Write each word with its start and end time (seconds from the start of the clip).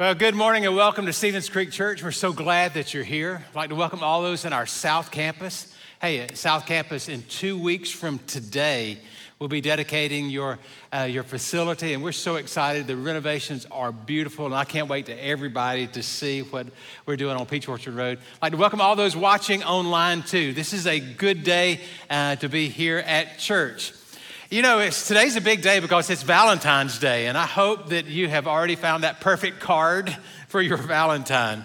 Well, 0.00 0.14
good 0.14 0.34
morning 0.34 0.64
and 0.64 0.74
welcome 0.74 1.04
to 1.04 1.12
Stevens 1.12 1.50
Creek 1.50 1.70
Church. 1.70 2.02
We're 2.02 2.10
so 2.10 2.32
glad 2.32 2.72
that 2.72 2.94
you're 2.94 3.04
here. 3.04 3.44
I'd 3.50 3.54
like 3.54 3.68
to 3.68 3.74
welcome 3.74 4.02
all 4.02 4.22
those 4.22 4.46
in 4.46 4.54
our 4.54 4.64
South 4.64 5.10
Campus. 5.10 5.70
Hey, 6.00 6.26
South 6.32 6.64
Campus, 6.64 7.10
in 7.10 7.22
two 7.24 7.60
weeks 7.60 7.90
from 7.90 8.18
today, 8.20 8.96
we'll 9.38 9.50
be 9.50 9.60
dedicating 9.60 10.30
your, 10.30 10.58
uh, 10.90 11.02
your 11.02 11.22
facility, 11.22 11.92
and 11.92 12.02
we're 12.02 12.12
so 12.12 12.36
excited. 12.36 12.86
The 12.86 12.96
renovations 12.96 13.66
are 13.70 13.92
beautiful, 13.92 14.46
and 14.46 14.54
I 14.54 14.64
can't 14.64 14.88
wait 14.88 15.04
to 15.04 15.22
everybody 15.22 15.86
to 15.88 16.02
see 16.02 16.40
what 16.40 16.68
we're 17.04 17.16
doing 17.16 17.36
on 17.36 17.44
Peach 17.44 17.68
Orchard 17.68 17.92
Road. 17.92 18.20
I'd 18.36 18.42
like 18.46 18.52
to 18.52 18.58
welcome 18.58 18.80
all 18.80 18.96
those 18.96 19.14
watching 19.14 19.62
online, 19.64 20.22
too. 20.22 20.54
This 20.54 20.72
is 20.72 20.86
a 20.86 20.98
good 20.98 21.44
day 21.44 21.78
uh, 22.08 22.36
to 22.36 22.48
be 22.48 22.70
here 22.70 23.00
at 23.00 23.38
church. 23.38 23.92
You 24.52 24.62
know, 24.62 24.90
today's 24.90 25.36
a 25.36 25.40
big 25.40 25.62
day 25.62 25.78
because 25.78 26.10
it's 26.10 26.24
Valentine's 26.24 26.98
Day, 26.98 27.28
and 27.28 27.38
I 27.38 27.46
hope 27.46 27.90
that 27.90 28.06
you 28.06 28.28
have 28.28 28.48
already 28.48 28.74
found 28.74 29.04
that 29.04 29.20
perfect 29.20 29.60
card 29.60 30.10
for 30.48 30.60
your 30.60 30.76
Valentine. 30.76 31.62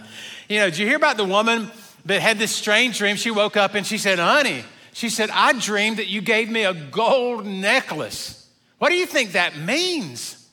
You 0.47 0.59
know, 0.59 0.69
did 0.69 0.77
you 0.77 0.85
hear 0.85 0.95
about 0.95 1.17
the 1.17 1.25
woman 1.25 1.71
that 2.05 2.21
had 2.21 2.37
this 2.37 2.55
strange 2.55 2.99
dream? 2.99 3.15
She 3.15 3.31
woke 3.31 3.57
up 3.57 3.73
and 3.73 3.87
she 3.87 3.97
said, 3.97 4.19
Honey, 4.19 4.63
she 4.93 5.09
said, 5.09 5.31
I 5.31 5.53
dreamed 5.53 5.97
that 5.97 6.05
you 6.09 6.21
gave 6.21 6.47
me 6.47 6.63
a 6.63 6.75
gold 6.75 7.47
necklace. 7.47 8.47
What 8.77 8.89
do 8.89 8.95
you 8.97 9.07
think 9.07 9.31
that 9.31 9.57
means? 9.57 10.47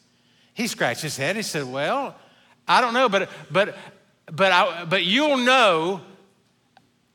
He 0.54 0.68
scratched 0.68 1.02
his 1.02 1.18
head. 1.18 1.36
He 1.36 1.42
said, 1.42 1.70
Well, 1.70 2.16
I 2.66 2.80
don't 2.80 2.94
know, 2.94 3.10
but, 3.10 3.28
but, 3.50 3.76
but, 4.24 4.52
I, 4.52 4.86
but 4.86 5.04
you'll 5.04 5.36
know 5.36 6.00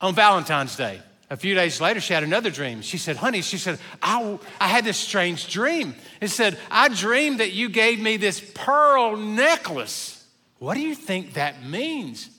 on 0.00 0.14
Valentine's 0.14 0.76
Day. 0.76 1.02
A 1.30 1.36
few 1.36 1.54
days 1.54 1.80
later, 1.80 2.00
she 2.00 2.14
had 2.14 2.22
another 2.22 2.50
dream. 2.50 2.80
She 2.80 2.96
said, 2.96 3.16
Honey, 3.16 3.42
she 3.42 3.58
said, 3.58 3.78
I, 4.00 4.38
I 4.60 4.68
had 4.68 4.84
this 4.84 4.96
strange 4.96 5.52
dream. 5.52 5.94
It 6.20 6.28
said, 6.28 6.58
I 6.70 6.88
dreamed 6.88 7.40
that 7.40 7.52
you 7.52 7.68
gave 7.68 8.00
me 8.00 8.16
this 8.16 8.40
pearl 8.54 9.16
necklace. 9.16 10.26
What 10.58 10.74
do 10.74 10.80
you 10.80 10.94
think 10.94 11.34
that 11.34 11.64
means? 11.64 12.30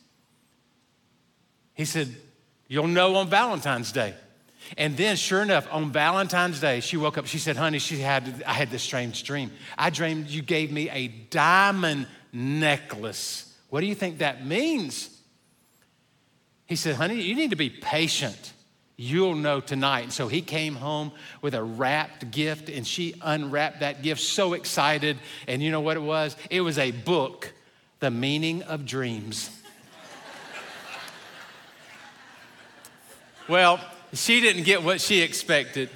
He 1.75 1.85
said, 1.85 2.13
You'll 2.67 2.87
know 2.87 3.15
on 3.15 3.29
Valentine's 3.29 3.91
Day. 3.91 4.13
And 4.77 4.95
then, 4.95 5.15
sure 5.15 5.41
enough, 5.41 5.67
on 5.71 5.91
Valentine's 5.91 6.59
Day, 6.59 6.79
she 6.81 6.97
woke 6.97 7.17
up. 7.17 7.25
She 7.25 7.39
said, 7.39 7.57
Honey, 7.57 7.79
she 7.79 7.99
had, 7.99 8.43
I 8.45 8.53
had 8.53 8.69
this 8.69 8.83
strange 8.83 9.23
dream. 9.23 9.51
I 9.77 9.89
dreamed 9.89 10.27
you 10.27 10.41
gave 10.41 10.71
me 10.71 10.89
a 10.89 11.07
diamond 11.07 12.07
necklace. 12.33 13.55
What 13.69 13.81
do 13.81 13.87
you 13.87 13.95
think 13.95 14.19
that 14.19 14.45
means? 14.45 15.15
He 16.65 16.75
said, 16.75 16.95
Honey, 16.95 17.21
you 17.21 17.35
need 17.35 17.51
to 17.51 17.55
be 17.55 17.69
patient. 17.69 18.53
You'll 19.01 19.35
know 19.35 19.61
tonight. 19.61 20.11
So 20.11 20.27
he 20.27 20.41
came 20.41 20.75
home 20.75 21.13
with 21.41 21.53
a 21.53 21.63
wrapped 21.63 22.31
gift, 22.31 22.67
and 22.67 22.85
she 22.85 23.15
unwrapped 23.21 23.79
that 23.79 24.01
gift, 24.01 24.19
so 24.19 24.51
excited. 24.51 25.17
And 25.47 25.63
you 25.63 25.71
know 25.71 25.79
what 25.79 25.95
it 25.95 26.01
was? 26.01 26.35
It 26.49 26.59
was 26.59 26.77
a 26.77 26.91
book, 26.91 27.53
The 28.01 28.11
Meaning 28.11 28.61
of 28.63 28.85
Dreams. 28.85 29.51
well, 33.47 33.79
she 34.11 34.41
didn't 34.41 34.63
get 34.63 34.83
what 34.83 34.99
she 34.99 35.21
expected, 35.21 35.89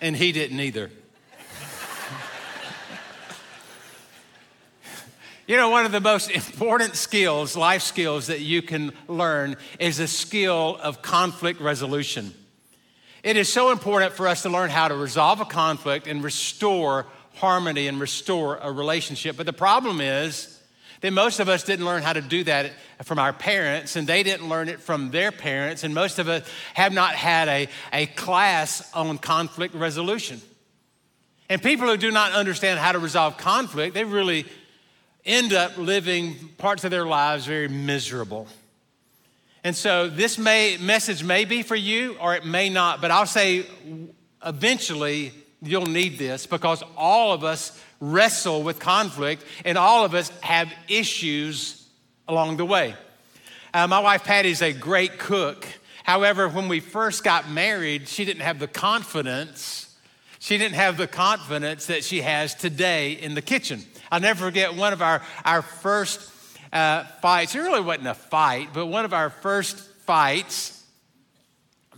and 0.00 0.16
he 0.16 0.32
didn't 0.32 0.58
either. 0.58 0.90
You 5.46 5.58
know, 5.58 5.68
one 5.68 5.84
of 5.84 5.92
the 5.92 6.00
most 6.00 6.30
important 6.30 6.96
skills, 6.96 7.56
life 7.56 7.82
skills 7.82 8.28
that 8.28 8.40
you 8.40 8.62
can 8.62 8.92
learn 9.08 9.56
is 9.78 9.98
a 9.98 10.08
skill 10.08 10.78
of 10.82 11.02
conflict 11.02 11.60
resolution. 11.60 12.32
It 13.22 13.36
is 13.36 13.52
so 13.52 13.70
important 13.70 14.12
for 14.12 14.26
us 14.26 14.42
to 14.42 14.50
learn 14.50 14.70
how 14.70 14.88
to 14.88 14.94
resolve 14.94 15.40
a 15.40 15.44
conflict 15.44 16.06
and 16.06 16.22
restore 16.22 17.06
harmony 17.34 17.88
and 17.88 18.00
restore 18.00 18.56
a 18.56 18.70
relationship. 18.70 19.36
But 19.36 19.46
the 19.46 19.52
problem 19.52 20.00
is 20.00 20.62
that 21.00 21.12
most 21.12 21.40
of 21.40 21.48
us 21.48 21.62
didn't 21.62 21.84
learn 21.84 22.02
how 22.02 22.14
to 22.14 22.22
do 22.22 22.44
that 22.44 22.72
from 23.02 23.18
our 23.18 23.32
parents, 23.32 23.96
and 23.96 24.06
they 24.06 24.22
didn't 24.22 24.48
learn 24.48 24.68
it 24.68 24.80
from 24.80 25.10
their 25.10 25.32
parents, 25.32 25.84
and 25.84 25.94
most 25.94 26.18
of 26.18 26.28
us 26.28 26.48
have 26.74 26.92
not 26.92 27.14
had 27.14 27.48
a, 27.48 27.68
a 27.92 28.06
class 28.06 28.90
on 28.94 29.18
conflict 29.18 29.74
resolution. 29.74 30.40
And 31.50 31.62
people 31.62 31.88
who 31.88 31.98
do 31.98 32.10
not 32.10 32.32
understand 32.32 32.78
how 32.78 32.92
to 32.92 32.98
resolve 32.98 33.36
conflict, 33.36 33.92
they 33.94 34.04
really 34.04 34.46
end 35.24 35.52
up 35.52 35.76
living 35.76 36.36
parts 36.58 36.84
of 36.84 36.90
their 36.90 37.06
lives 37.06 37.46
very 37.46 37.68
miserable. 37.68 38.46
And 39.62 39.74
so 39.74 40.08
this 40.08 40.36
may, 40.36 40.76
message 40.76 41.24
may 41.24 41.46
be 41.46 41.62
for 41.62 41.76
you 41.76 42.16
or 42.20 42.34
it 42.34 42.44
may 42.44 42.68
not, 42.68 43.00
but 43.00 43.10
I'll 43.10 43.24
say 43.26 43.64
eventually 44.44 45.32
you'll 45.62 45.86
need 45.86 46.18
this 46.18 46.46
because 46.46 46.82
all 46.96 47.32
of 47.32 47.44
us 47.44 47.80
wrestle 48.00 48.62
with 48.62 48.78
conflict 48.78 49.42
and 49.64 49.78
all 49.78 50.04
of 50.04 50.14
us 50.14 50.28
have 50.40 50.70
issues 50.88 51.88
along 52.28 52.58
the 52.58 52.66
way. 52.66 52.94
Uh, 53.72 53.86
my 53.86 54.00
wife 54.00 54.24
Patty 54.24 54.50
is 54.50 54.60
a 54.60 54.72
great 54.72 55.18
cook. 55.18 55.66
However, 56.04 56.48
when 56.48 56.68
we 56.68 56.80
first 56.80 57.24
got 57.24 57.48
married, 57.48 58.08
she 58.08 58.26
didn't 58.26 58.42
have 58.42 58.58
the 58.58 58.68
confidence. 58.68 59.96
She 60.38 60.58
didn't 60.58 60.74
have 60.74 60.98
the 60.98 61.06
confidence 61.06 61.86
that 61.86 62.04
she 62.04 62.20
has 62.20 62.54
today 62.54 63.12
in 63.12 63.34
the 63.34 63.40
kitchen. 63.40 63.82
I'll 64.14 64.20
never 64.20 64.44
forget 64.44 64.76
one 64.76 64.92
of 64.92 65.02
our, 65.02 65.22
our 65.44 65.60
first 65.60 66.30
uh, 66.72 67.02
fights. 67.20 67.56
It 67.56 67.58
really 67.58 67.80
wasn't 67.80 68.06
a 68.06 68.14
fight, 68.14 68.68
but 68.72 68.86
one 68.86 69.04
of 69.04 69.12
our 69.12 69.28
first 69.28 69.76
fights. 70.06 70.84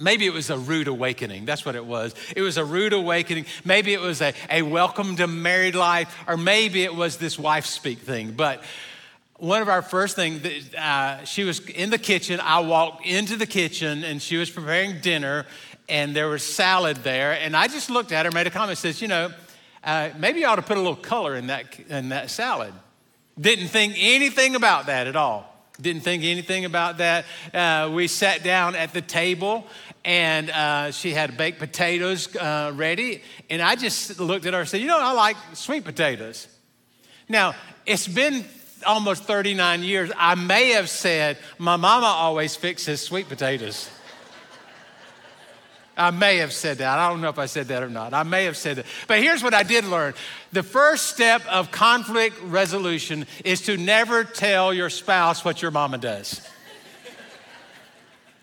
Maybe 0.00 0.24
it 0.24 0.32
was 0.32 0.48
a 0.48 0.56
rude 0.56 0.88
awakening. 0.88 1.44
That's 1.44 1.66
what 1.66 1.74
it 1.74 1.84
was. 1.84 2.14
It 2.34 2.40
was 2.40 2.56
a 2.56 2.64
rude 2.64 2.94
awakening. 2.94 3.44
Maybe 3.66 3.92
it 3.92 4.00
was 4.00 4.22
a, 4.22 4.32
a 4.48 4.62
welcome 4.62 5.16
to 5.16 5.26
married 5.26 5.74
life, 5.74 6.16
or 6.26 6.38
maybe 6.38 6.84
it 6.84 6.94
was 6.94 7.18
this 7.18 7.38
wife 7.38 7.66
speak 7.66 7.98
thing. 7.98 8.30
But 8.30 8.62
one 9.36 9.60
of 9.60 9.68
our 9.68 9.82
first 9.82 10.16
things, 10.16 10.74
uh, 10.74 11.22
she 11.26 11.44
was 11.44 11.60
in 11.68 11.90
the 11.90 11.98
kitchen. 11.98 12.40
I 12.40 12.60
walked 12.60 13.04
into 13.04 13.36
the 13.36 13.46
kitchen 13.46 14.04
and 14.04 14.22
she 14.22 14.38
was 14.38 14.48
preparing 14.48 15.00
dinner, 15.02 15.44
and 15.86 16.16
there 16.16 16.28
was 16.28 16.42
salad 16.42 16.96
there. 16.98 17.32
And 17.32 17.54
I 17.54 17.68
just 17.68 17.90
looked 17.90 18.10
at 18.10 18.24
her, 18.24 18.32
made 18.32 18.46
a 18.46 18.50
comment, 18.50 18.78
says, 18.78 19.02
You 19.02 19.08
know, 19.08 19.32
uh, 19.86 20.10
maybe 20.18 20.40
you 20.40 20.46
ought 20.46 20.56
to 20.56 20.62
put 20.62 20.76
a 20.76 20.80
little 20.80 20.96
color 20.96 21.36
in 21.36 21.46
that, 21.46 21.78
in 21.88 22.08
that 22.10 22.28
salad. 22.28 22.74
Didn't 23.40 23.68
think 23.68 23.94
anything 23.96 24.56
about 24.56 24.86
that 24.86 25.06
at 25.06 25.14
all. 25.14 25.52
Didn't 25.80 26.02
think 26.02 26.24
anything 26.24 26.64
about 26.64 26.98
that. 26.98 27.24
Uh, 27.54 27.90
we 27.92 28.08
sat 28.08 28.42
down 28.42 28.74
at 28.74 28.92
the 28.92 29.02
table 29.02 29.66
and 30.04 30.50
uh, 30.50 30.90
she 30.90 31.12
had 31.12 31.36
baked 31.36 31.58
potatoes 31.58 32.34
uh, 32.34 32.72
ready. 32.74 33.22
And 33.50 33.62
I 33.62 33.76
just 33.76 34.18
looked 34.18 34.46
at 34.46 34.54
her 34.54 34.60
and 34.60 34.68
said, 34.68 34.80
You 34.80 34.86
know, 34.88 34.98
I 34.98 35.12
like 35.12 35.36
sweet 35.52 35.84
potatoes. 35.84 36.48
Now, 37.28 37.54
it's 37.84 38.08
been 38.08 38.44
almost 38.86 39.24
39 39.24 39.82
years. 39.82 40.10
I 40.16 40.34
may 40.34 40.70
have 40.70 40.88
said, 40.88 41.38
My 41.58 41.76
mama 41.76 42.06
always 42.06 42.56
fixes 42.56 43.02
sweet 43.02 43.28
potatoes. 43.28 43.90
I 45.96 46.10
may 46.10 46.38
have 46.38 46.52
said 46.52 46.78
that. 46.78 46.98
I 46.98 47.08
don't 47.08 47.22
know 47.22 47.30
if 47.30 47.38
I 47.38 47.46
said 47.46 47.68
that 47.68 47.82
or 47.82 47.88
not. 47.88 48.12
I 48.12 48.22
may 48.22 48.44
have 48.44 48.56
said 48.56 48.76
that. 48.76 48.86
But 49.08 49.20
here's 49.20 49.42
what 49.42 49.54
I 49.54 49.62
did 49.62 49.84
learn 49.84 50.14
the 50.52 50.62
first 50.62 51.06
step 51.06 51.44
of 51.46 51.70
conflict 51.70 52.36
resolution 52.42 53.26
is 53.44 53.62
to 53.62 53.76
never 53.76 54.22
tell 54.24 54.74
your 54.74 54.90
spouse 54.90 55.44
what 55.44 55.62
your 55.62 55.70
mama 55.70 55.98
does. 55.98 56.46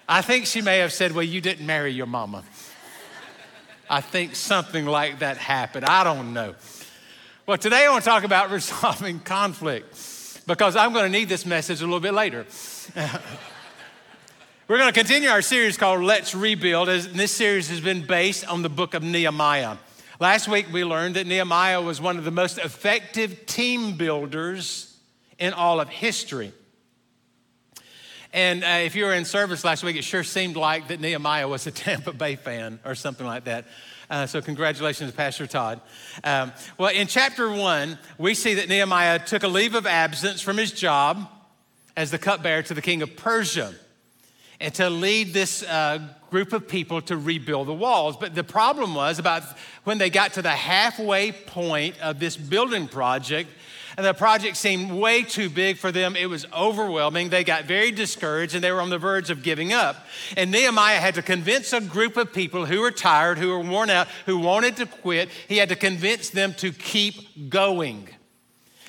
I 0.08 0.22
think 0.22 0.48
she 0.48 0.62
may 0.62 0.80
have 0.80 0.92
said, 0.92 1.12
Well, 1.12 1.24
you 1.24 1.42
didn't 1.42 1.66
marry 1.66 1.92
your 1.92 2.08
mama. 2.08 2.44
I 3.90 4.02
think 4.02 4.36
something 4.36 4.86
like 4.86 5.20
that 5.20 5.38
happened. 5.38 5.86
I 5.86 6.04
don't 6.04 6.34
know. 6.34 6.56
Well, 7.46 7.58
today 7.58 7.86
I 7.86 7.90
want 7.92 8.04
to 8.04 8.10
talk 8.10 8.24
about 8.24 8.50
resolving 8.52 9.20
conflict 9.20 10.44
because 10.48 10.76
I'm 10.76 10.94
going 10.94 11.06
to 11.06 11.18
need 11.18 11.30
this 11.30 11.46
message 11.46 11.82
a 11.82 11.86
little 11.86 12.00
bit 12.00 12.14
later. 12.14 12.46
We're 14.66 14.78
going 14.78 14.94
to 14.94 14.98
continue 14.98 15.28
our 15.28 15.42
series 15.42 15.76
called 15.76 16.04
Let's 16.04 16.34
Rebuild, 16.34 16.88
and 16.88 17.04
this 17.20 17.34
series 17.34 17.68
has 17.68 17.82
been 17.82 18.06
based 18.06 18.48
on 18.48 18.62
the 18.62 18.70
book 18.70 18.94
of 18.94 19.04
Nehemiah. 19.04 19.76
Last 20.22 20.48
week, 20.48 20.68
we 20.72 20.86
learned 20.86 21.18
that 21.18 21.28
Nehemiah 21.28 21.82
was 21.82 22.00
one 22.00 22.18
of 22.18 22.24
the 22.24 22.32
most 22.32 22.60
effective 22.60 23.46
team 23.46 23.98
builders 23.98 24.98
in 25.38 25.52
all 25.52 25.82
of 25.82 25.90
history. 25.90 26.54
And 28.32 28.64
uh, 28.64 28.68
if 28.86 28.96
you 28.96 29.04
were 29.04 29.14
in 29.14 29.26
service 29.26 29.66
last 29.66 29.84
week, 29.84 29.98
it 29.98 30.06
sure 30.06 30.24
seemed 30.24 30.56
like 30.56 30.88
that 30.88 31.02
Nehemiah 31.02 31.50
was 31.50 31.68
a 31.68 31.72
Tampa 31.72 32.14
Bay 32.14 32.38
fan 32.38 32.80
or 32.86 32.96
something 32.96 33.28
like 33.28 33.44
that. 33.44 33.66
Uh, 34.10 34.26
so, 34.28 34.42
congratulations, 34.42 35.12
Pastor 35.12 35.46
Todd. 35.46 35.82
Um, 36.24 36.54
well, 36.78 36.90
in 36.90 37.08
chapter 37.08 37.52
one, 37.52 38.00
we 38.18 38.34
see 38.34 38.54
that 38.54 38.70
Nehemiah 38.70 39.20
took 39.20 39.44
a 39.44 39.50
leave 39.50 39.76
of 39.76 39.86
absence 39.86 40.40
from 40.40 40.56
his 40.56 40.72
job 40.72 41.30
as 41.98 42.12
the 42.12 42.18
cupbearer 42.18 42.62
to 42.64 42.74
the 42.74 42.82
king 42.82 43.02
of 43.02 43.18
Persia. 43.18 43.74
And 44.64 44.74
to 44.76 44.90
lead 44.90 45.34
this 45.34 45.62
uh, 45.64 46.00
group 46.32 46.54
of 46.54 46.70
people 46.70 47.02
to 47.02 47.18
rebuild 47.18 47.68
the 47.68 47.74
walls. 47.74 48.16
But 48.16 48.34
the 48.34 48.46
problem 48.46 48.96
was 48.96 49.20
about 49.20 49.44
when 49.84 49.98
they 49.98 50.10
got 50.10 50.34
to 50.34 50.42
the 50.42 50.52
halfway 50.52 51.34
point 51.34 52.00
of 52.02 52.18
this 52.18 52.38
building 52.38 52.88
project, 52.88 53.50
and 53.98 54.06
the 54.06 54.14
project 54.14 54.56
seemed 54.56 54.90
way 54.90 55.24
too 55.24 55.50
big 55.50 55.78
for 55.78 55.92
them. 55.92 56.16
It 56.16 56.28
was 56.28 56.46
overwhelming. 56.54 57.28
They 57.28 57.44
got 57.44 57.66
very 57.66 57.92
discouraged 57.92 58.56
and 58.56 58.64
they 58.64 58.72
were 58.72 58.82
on 58.82 58.90
the 58.90 58.98
verge 58.98 59.30
of 59.30 59.44
giving 59.44 59.72
up. 59.74 59.98
And 60.36 60.50
Nehemiah 60.50 61.00
had 61.00 61.16
to 61.16 61.22
convince 61.22 61.74
a 61.74 61.82
group 61.82 62.18
of 62.18 62.34
people 62.34 62.66
who 62.66 62.80
were 62.80 62.90
tired, 62.90 63.38
who 63.38 63.50
were 63.50 63.60
worn 63.60 63.92
out, 63.92 64.08
who 64.26 64.40
wanted 64.40 64.78
to 64.78 64.88
quit. 64.88 65.30
He 65.48 65.58
had 65.58 65.70
to 65.70 65.76
convince 65.76 66.32
them 66.32 66.56
to 66.56 66.72
keep 66.72 67.50
going. 67.52 68.10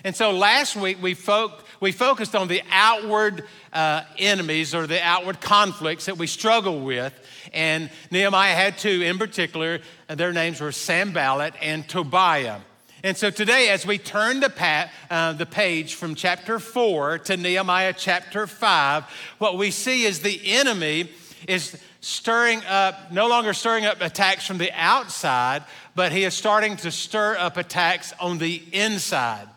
And 0.05 0.17
so 0.17 0.31
last 0.31 0.75
week 0.75 1.03
we, 1.03 1.12
fo- 1.12 1.53
we 1.81 1.93
focused 1.93 2.35
on 2.35 2.49
the 2.49 2.62
outward 2.71 3.44
uh, 3.73 4.03
enemies 4.19 4.75
or 4.75 4.87
the 4.87 5.03
outward 5.03 5.41
conflicts 5.41 6.06
that 6.06 6.19
we 6.19 6.26
struggle 6.26 6.81
with. 6.81 7.12
And 7.53 7.91
Nehemiah 8.11 8.55
had 8.55 8.79
two 8.79 9.03
in 9.03 9.19
particular. 9.19 9.81
Their 10.09 10.32
names 10.32 10.61
were 10.61 10.73
Sanballat 10.73 11.55
and 11.61 11.88
Tobiah. 11.88 12.61
And 13.05 13.17
so 13.19 13.29
today, 13.29 13.69
as 13.69 13.87
we 13.87 13.99
turn 13.99 14.41
the, 14.41 14.49
pa- 14.49 14.91
uh, 15.11 15.35
the 15.35 15.44
page 15.44 15.94
from 15.94 16.15
chapter 16.15 16.59
4 16.59 17.19
to 17.19 17.37
Nehemiah 17.37 17.93
chapter 17.94 18.47
5, 18.47 19.05
what 19.37 19.59
we 19.59 19.70
see 19.70 20.05
is 20.05 20.20
the 20.20 20.41
enemy 20.53 21.11
is 21.47 21.79
stirring 22.00 22.62
up, 22.65 23.12
no 23.12 23.29
longer 23.29 23.53
stirring 23.53 23.85
up 23.85 24.00
attacks 24.00 24.47
from 24.47 24.56
the 24.56 24.73
outside, 24.73 25.65
but 25.94 26.12
he 26.12 26.25
is 26.25 26.32
starting 26.32 26.77
to 26.79 26.91
stir 26.91 27.37
up 27.37 27.59
attacks 27.59 28.15
on 28.19 28.38
the 28.38 28.62
inside. 28.73 29.49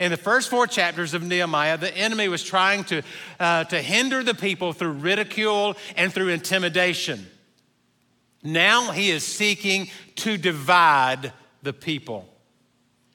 In 0.00 0.10
the 0.10 0.16
first 0.16 0.48
four 0.50 0.66
chapters 0.66 1.14
of 1.14 1.22
Nehemiah, 1.22 1.78
the 1.78 1.96
enemy 1.96 2.28
was 2.28 2.42
trying 2.42 2.84
to, 2.84 3.02
uh, 3.38 3.64
to 3.64 3.80
hinder 3.80 4.22
the 4.22 4.34
people 4.34 4.72
through 4.72 4.92
ridicule 4.92 5.76
and 5.96 6.12
through 6.12 6.28
intimidation. 6.28 7.26
Now 8.42 8.90
he 8.90 9.10
is 9.10 9.24
seeking 9.24 9.88
to 10.16 10.36
divide 10.36 11.32
the 11.62 11.72
people. 11.72 12.28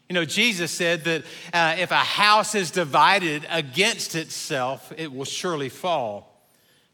You 0.09 0.15
know, 0.15 0.25
Jesus 0.25 0.71
said 0.71 1.03
that 1.03 1.23
uh, 1.53 1.75
if 1.77 1.91
a 1.91 1.95
house 1.95 2.55
is 2.55 2.71
divided 2.71 3.45
against 3.49 4.15
itself, 4.15 4.91
it 4.97 5.13
will 5.13 5.25
surely 5.25 5.69
fall. 5.69 6.28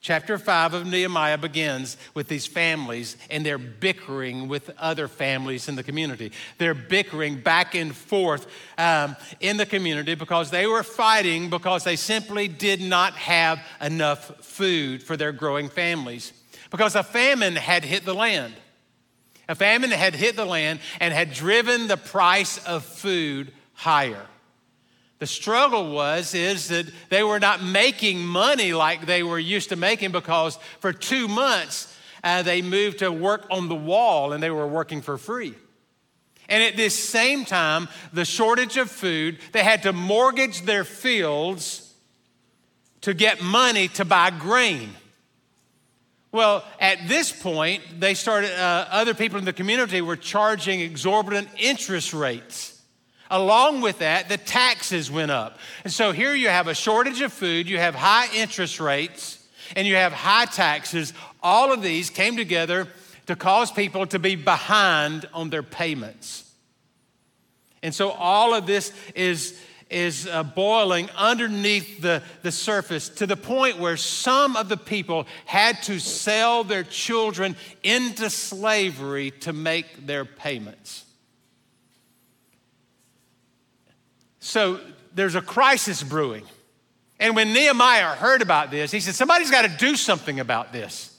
Chapter 0.06 0.38
5 0.38 0.76
of 0.76 0.86
Nehemiah 0.86 1.40
begins 1.40 1.98
with 2.14 2.28
these 2.28 2.46
families 2.46 3.18
and 3.32 3.44
they're 3.44 3.58
bickering 3.58 4.48
with 4.48 4.70
other 4.78 5.08
families 5.08 5.68
in 5.68 5.76
the 5.76 5.82
community. 5.82 6.32
They're 6.60 6.76
bickering 6.76 7.42
back 7.42 7.74
and 7.74 7.96
forth 7.96 8.46
um, 8.78 9.16
in 9.40 9.58
the 9.58 9.66
community 9.66 10.14
because 10.14 10.52
they 10.52 10.68
were 10.68 10.84
fighting 10.84 11.50
because 11.50 11.86
they 11.86 11.96
simply 11.96 12.48
did 12.48 12.82
not 12.82 13.14
have 13.14 13.60
enough 13.82 14.46
food 14.46 15.02
for 15.02 15.18
their 15.18 15.32
growing 15.32 15.70
families. 15.70 16.34
Because 16.70 16.94
a 16.94 17.02
famine 17.02 17.56
had 17.56 17.84
hit 17.84 18.06
the 18.06 18.14
land. 18.14 18.54
A 19.50 19.56
famine 19.56 19.90
had 19.90 20.14
hit 20.14 20.36
the 20.36 20.46
land 20.46 20.82
and 21.00 21.16
had 21.16 21.34
driven 21.34 21.88
the 21.88 21.98
price 21.98 22.64
of 22.68 22.86
food 22.86 23.52
higher. 23.74 24.28
The 25.26 25.30
struggle 25.30 25.90
was 25.90 26.36
is 26.36 26.68
that 26.68 26.86
they 27.10 27.24
were 27.24 27.40
not 27.40 27.64
making 27.64 28.24
money 28.24 28.74
like 28.74 29.08
they 29.08 29.24
were 29.24 29.40
used 29.40 29.70
to 29.70 29.76
making 29.76 30.12
because 30.12 30.60
for 30.82 30.94
two 30.94 31.28
months 31.28 31.92
uh, 32.24 32.44
they 32.44 32.62
moved 32.62 33.00
to 33.00 33.12
work 33.12 33.48
on 33.50 33.68
the 33.68 33.74
wall 33.74 34.34
and 34.34 34.44
they 34.44 34.52
were 34.52 34.68
working 34.68 35.02
for 35.02 35.18
free. 35.18 35.56
And 36.48 36.62
at 36.62 36.78
this 36.78 36.94
same 36.94 37.44
time, 37.44 37.88
the 38.14 38.24
shortage 38.24 38.78
of 38.78 38.92
food, 38.92 39.40
they 39.52 39.64
had 39.64 39.82
to 39.82 39.94
mortgage 39.94 40.62
their 40.62 40.84
fields 40.84 41.92
to 43.02 43.16
get 43.16 43.42
money 43.42 43.88
to 43.88 44.06
buy 44.06 44.30
grain. 44.30 44.92
Well, 46.32 46.64
at 46.80 47.08
this 47.08 47.32
point, 47.32 47.82
they 48.00 48.14
started, 48.14 48.52
uh, 48.52 48.90
other 48.92 49.16
people 49.16 49.40
in 49.40 49.46
the 49.46 49.54
community 49.54 50.02
were 50.02 50.18
charging 50.18 50.82
exorbitant 50.82 51.48
interest 51.58 52.14
rates. 52.14 52.75
Along 53.32 53.82
with 53.82 54.00
that, 54.00 54.30
the 54.30 54.38
taxes 54.38 55.10
went 55.10 55.32
up. 55.32 55.58
And 55.84 55.92
so 55.92 56.12
here 56.12 56.36
you 56.36 56.50
have 56.50 56.68
a 56.68 56.76
shortage 56.76 57.22
of 57.22 57.34
food, 57.34 57.68
you 57.68 57.80
have 57.80 57.96
high 57.96 58.28
interest 58.36 58.80
rates, 58.80 59.44
and 59.76 59.88
you 59.88 59.96
have 59.96 60.14
high 60.14 60.46
taxes. 60.46 61.14
All 61.42 61.74
of 61.74 61.82
these 61.82 62.10
came 62.10 62.38
together 62.38 62.88
to 63.26 63.36
cause 63.36 63.72
people 63.72 64.06
to 64.08 64.20
be 64.20 64.36
behind 64.36 65.28
on 65.34 65.50
their 65.50 65.64
payments. 65.64 66.52
And 67.82 67.94
so 67.94 68.12
all 68.12 68.54
of 68.54 68.66
this 68.66 68.92
is, 69.16 69.60
is 69.90 70.28
uh, 70.28 70.44
boiling 70.44 71.10
underneath 71.16 72.02
the, 72.02 72.22
the 72.44 72.52
surface 72.52 73.10
to 73.10 73.28
the 73.28 73.38
point 73.38 73.80
where 73.80 73.98
some 73.98 74.56
of 74.56 74.70
the 74.70 74.78
people 74.78 75.26
had 75.46 75.82
to 75.84 76.00
sell 76.00 76.64
their 76.64 76.84
children 76.84 77.56
into 77.84 78.30
slavery 78.30 79.32
to 79.42 79.54
make 79.54 80.06
their 80.06 80.26
payments. 80.26 81.05
So 84.46 84.80
there's 85.16 85.34
a 85.34 85.42
crisis 85.42 86.04
brewing. 86.04 86.46
And 87.20 87.36
when 87.36 87.52
Nehemiah 87.52 88.16
heard 88.16 88.44
about 88.44 88.70
this, 88.70 88.92
he 88.92 89.00
said, 89.00 89.16
Somebody's 89.16 89.50
got 89.50 89.64
to 89.64 89.76
do 89.84 89.96
something 89.96 90.40
about 90.40 90.72
this. 90.72 91.18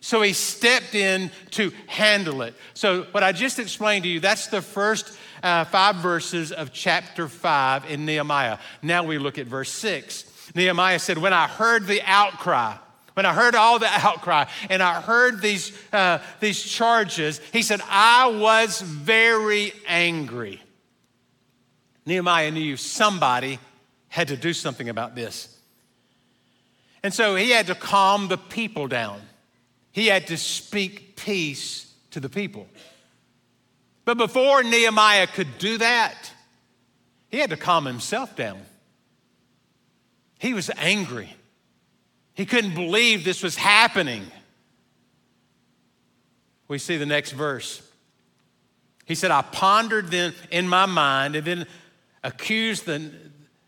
So 0.00 0.22
he 0.22 0.32
stepped 0.32 0.94
in 0.94 1.30
to 1.50 1.70
handle 1.86 2.40
it. 2.40 2.54
So, 2.72 3.02
what 3.12 3.22
I 3.22 3.32
just 3.32 3.58
explained 3.58 4.04
to 4.04 4.08
you, 4.08 4.20
that's 4.20 4.46
the 4.46 4.62
first 4.62 5.16
uh, 5.42 5.64
five 5.64 5.96
verses 5.96 6.50
of 6.50 6.72
chapter 6.72 7.28
five 7.28 7.84
in 7.90 8.06
Nehemiah. 8.06 8.56
Now 8.80 9.04
we 9.04 9.18
look 9.18 9.36
at 9.36 9.46
verse 9.46 9.70
six. 9.70 10.24
Nehemiah 10.54 10.98
said, 10.98 11.18
When 11.18 11.34
I 11.34 11.48
heard 11.48 11.86
the 11.86 12.00
outcry, 12.06 12.76
when 13.12 13.26
I 13.26 13.34
heard 13.34 13.54
all 13.54 13.80
the 13.80 13.86
outcry 13.90 14.46
and 14.70 14.82
I 14.82 15.02
heard 15.02 15.42
these, 15.42 15.76
uh, 15.92 16.20
these 16.40 16.62
charges, 16.62 17.38
he 17.52 17.60
said, 17.60 17.82
I 17.86 18.28
was 18.28 18.80
very 18.80 19.74
angry. 19.86 20.61
Nehemiah 22.04 22.50
knew 22.50 22.76
somebody 22.76 23.58
had 24.08 24.28
to 24.28 24.36
do 24.36 24.52
something 24.52 24.88
about 24.88 25.14
this. 25.14 25.56
And 27.02 27.12
so 27.12 27.34
he 27.34 27.50
had 27.50 27.66
to 27.68 27.74
calm 27.74 28.28
the 28.28 28.38
people 28.38 28.86
down. 28.86 29.20
He 29.90 30.06
had 30.06 30.26
to 30.28 30.36
speak 30.36 31.16
peace 31.16 31.92
to 32.10 32.20
the 32.20 32.28
people. 32.28 32.66
But 34.04 34.18
before 34.18 34.62
Nehemiah 34.62 35.26
could 35.26 35.58
do 35.58 35.78
that, 35.78 36.32
he 37.28 37.38
had 37.38 37.50
to 37.50 37.56
calm 37.56 37.86
himself 37.86 38.36
down. 38.36 38.60
He 40.38 40.54
was 40.54 40.70
angry. 40.76 41.34
He 42.34 42.46
couldn't 42.46 42.74
believe 42.74 43.24
this 43.24 43.42
was 43.42 43.56
happening. 43.56 44.26
We 46.68 46.78
see 46.78 46.96
the 46.96 47.06
next 47.06 47.32
verse. 47.32 47.82
He 49.04 49.14
said, 49.14 49.30
I 49.30 49.42
pondered 49.42 50.08
then 50.10 50.34
in 50.50 50.68
my 50.68 50.86
mind, 50.86 51.36
and 51.36 51.46
then 51.46 51.66
accused 52.24 52.86
the, 52.86 53.12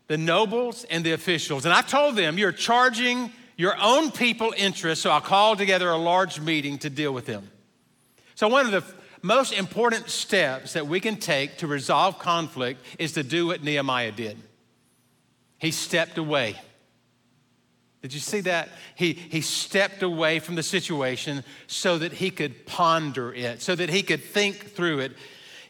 the 0.07 0.17
nobles 0.17 0.85
and 0.89 1.03
the 1.03 1.11
officials. 1.11 1.65
And 1.65 1.73
I 1.73 1.81
told 1.81 2.15
them, 2.15 2.37
You're 2.37 2.51
charging 2.51 3.31
your 3.57 3.75
own 3.81 4.11
people 4.11 4.53
interest, 4.57 5.01
so 5.01 5.11
I 5.11 5.19
called 5.19 5.57
together 5.57 5.89
a 5.89 5.97
large 5.97 6.39
meeting 6.39 6.77
to 6.79 6.89
deal 6.89 7.13
with 7.13 7.25
them. 7.25 7.49
So, 8.35 8.47
one 8.47 8.65
of 8.65 8.71
the 8.71 8.83
most 9.21 9.53
important 9.53 10.09
steps 10.09 10.73
that 10.73 10.87
we 10.87 10.99
can 10.99 11.15
take 11.15 11.57
to 11.57 11.67
resolve 11.67 12.19
conflict 12.19 12.83
is 12.99 13.13
to 13.13 13.23
do 13.23 13.47
what 13.47 13.63
Nehemiah 13.63 14.11
did. 14.11 14.37
He 15.57 15.71
stepped 15.71 16.17
away. 16.17 16.59
Did 18.01 18.13
you 18.13 18.19
see 18.19 18.41
that? 18.41 18.69
He, 18.93 19.13
he 19.13 19.41
stepped 19.41 20.03
away 20.03 20.37
from 20.37 20.53
the 20.53 20.61
situation 20.61 21.43
so 21.65 21.97
that 21.97 22.13
he 22.13 22.29
could 22.29 22.67
ponder 22.67 23.33
it, 23.33 23.63
so 23.63 23.73
that 23.73 23.89
he 23.89 24.03
could 24.03 24.23
think 24.23 24.75
through 24.75 24.99
it 24.99 25.13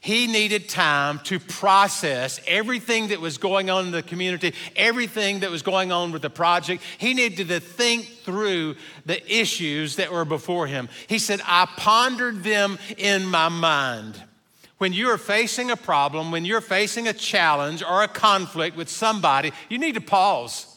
he 0.05 0.27
needed 0.27 0.69
time 0.69 1.17
to 1.23 1.39
process 1.39 2.39
everything 2.45 3.07
that 3.07 3.19
was 3.19 3.39
going 3.39 3.71
on 3.71 3.87
in 3.87 3.91
the 3.91 4.03
community, 4.03 4.53
everything 4.75 5.39
that 5.39 5.49
was 5.49 5.63
going 5.63 5.91
on 5.91 6.11
with 6.11 6.21
the 6.21 6.29
project. 6.29 6.83
He 6.99 7.15
needed 7.15 7.47
to 7.47 7.59
think 7.59 8.05
through 8.05 8.75
the 9.07 9.19
issues 9.27 9.95
that 9.95 10.11
were 10.11 10.23
before 10.23 10.67
him. 10.67 10.89
He 11.07 11.17
said, 11.17 11.41
I 11.43 11.67
pondered 11.77 12.43
them 12.43 12.77
in 12.99 13.25
my 13.25 13.49
mind. 13.49 14.21
When 14.77 14.93
you 14.93 15.09
are 15.09 15.17
facing 15.17 15.71
a 15.71 15.75
problem, 15.75 16.31
when 16.31 16.45
you're 16.45 16.61
facing 16.61 17.07
a 17.07 17.13
challenge 17.13 17.81
or 17.81 18.03
a 18.03 18.07
conflict 18.07 18.77
with 18.77 18.89
somebody, 18.89 19.53
you 19.69 19.79
need 19.79 19.95
to 19.95 20.01
pause. 20.01 20.67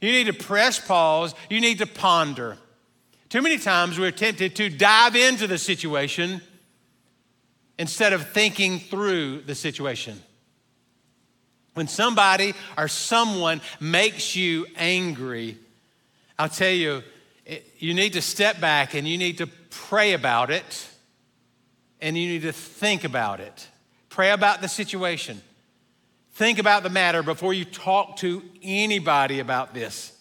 You 0.00 0.10
need 0.10 0.28
to 0.28 0.32
press 0.32 0.80
pause. 0.80 1.34
You 1.50 1.60
need 1.60 1.80
to 1.80 1.86
ponder. 1.86 2.56
Too 3.28 3.42
many 3.42 3.58
times 3.58 3.98
we're 3.98 4.10
tempted 4.10 4.56
to 4.56 4.70
dive 4.70 5.16
into 5.16 5.46
the 5.46 5.58
situation 5.58 6.40
instead 7.84 8.14
of 8.14 8.30
thinking 8.30 8.80
through 8.80 9.42
the 9.42 9.54
situation. 9.54 10.18
When 11.74 11.86
somebody 11.86 12.54
or 12.78 12.88
someone 12.88 13.60
makes 13.78 14.34
you 14.34 14.66
angry, 14.74 15.58
I'll 16.38 16.48
tell 16.48 16.70
you, 16.70 17.02
you 17.78 17.92
need 17.92 18.14
to 18.14 18.22
step 18.22 18.58
back 18.58 18.94
and 18.94 19.06
you 19.06 19.18
need 19.18 19.36
to 19.36 19.48
pray 19.68 20.14
about 20.14 20.50
it 20.50 20.88
and 22.00 22.16
you 22.16 22.26
need 22.26 22.40
to 22.40 22.52
think 22.52 23.04
about 23.04 23.40
it. 23.40 23.68
Pray 24.08 24.30
about 24.30 24.62
the 24.62 24.68
situation. 24.68 25.42
Think 26.32 26.58
about 26.58 26.84
the 26.84 26.88
matter 26.88 27.22
before 27.22 27.52
you 27.52 27.66
talk 27.66 28.16
to 28.16 28.42
anybody 28.62 29.40
about 29.40 29.74
this. 29.74 30.13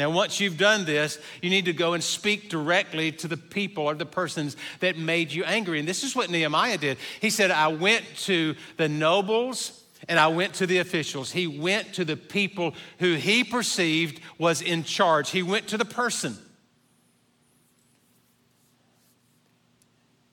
Now, 0.00 0.08
once 0.08 0.40
you've 0.40 0.56
done 0.56 0.86
this, 0.86 1.18
you 1.42 1.50
need 1.50 1.66
to 1.66 1.74
go 1.74 1.92
and 1.92 2.02
speak 2.02 2.48
directly 2.48 3.12
to 3.12 3.28
the 3.28 3.36
people 3.36 3.84
or 3.84 3.94
the 3.94 4.06
persons 4.06 4.56
that 4.78 4.96
made 4.96 5.30
you 5.30 5.44
angry. 5.44 5.78
And 5.78 5.86
this 5.86 6.04
is 6.04 6.16
what 6.16 6.30
Nehemiah 6.30 6.78
did. 6.78 6.96
He 7.20 7.28
said, 7.28 7.50
I 7.50 7.68
went 7.68 8.06
to 8.20 8.54
the 8.78 8.88
nobles 8.88 9.84
and 10.08 10.18
I 10.18 10.28
went 10.28 10.54
to 10.54 10.66
the 10.66 10.78
officials. 10.78 11.32
He 11.32 11.46
went 11.46 11.92
to 11.96 12.06
the 12.06 12.16
people 12.16 12.72
who 12.98 13.16
he 13.16 13.44
perceived 13.44 14.22
was 14.38 14.62
in 14.62 14.84
charge. 14.84 15.28
He 15.28 15.42
went 15.42 15.68
to 15.68 15.76
the 15.76 15.84
person. 15.84 16.38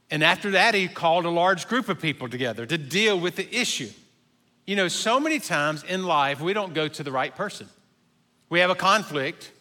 And 0.09 0.23
after 0.23 0.51
that, 0.51 0.75
he 0.75 0.87
called 0.87 1.25
a 1.25 1.29
large 1.29 1.67
group 1.67 1.89
of 1.89 1.99
people 1.99 2.29
together 2.29 2.65
to 2.65 2.77
deal 2.77 3.19
with 3.19 3.35
the 3.35 3.53
issue. 3.53 3.89
You 4.65 4.77
know, 4.77 4.87
so 4.87 5.19
many 5.19 5.39
times 5.39 5.83
in 5.83 6.05
life, 6.05 6.39
we 6.39 6.53
don't 6.53 6.73
go 6.73 6.87
to 6.87 7.03
the 7.03 7.11
right 7.11 7.35
person. 7.35 7.67
We 8.49 8.61
have 8.61 8.69
a 8.69 8.75
conflict, 8.75 9.51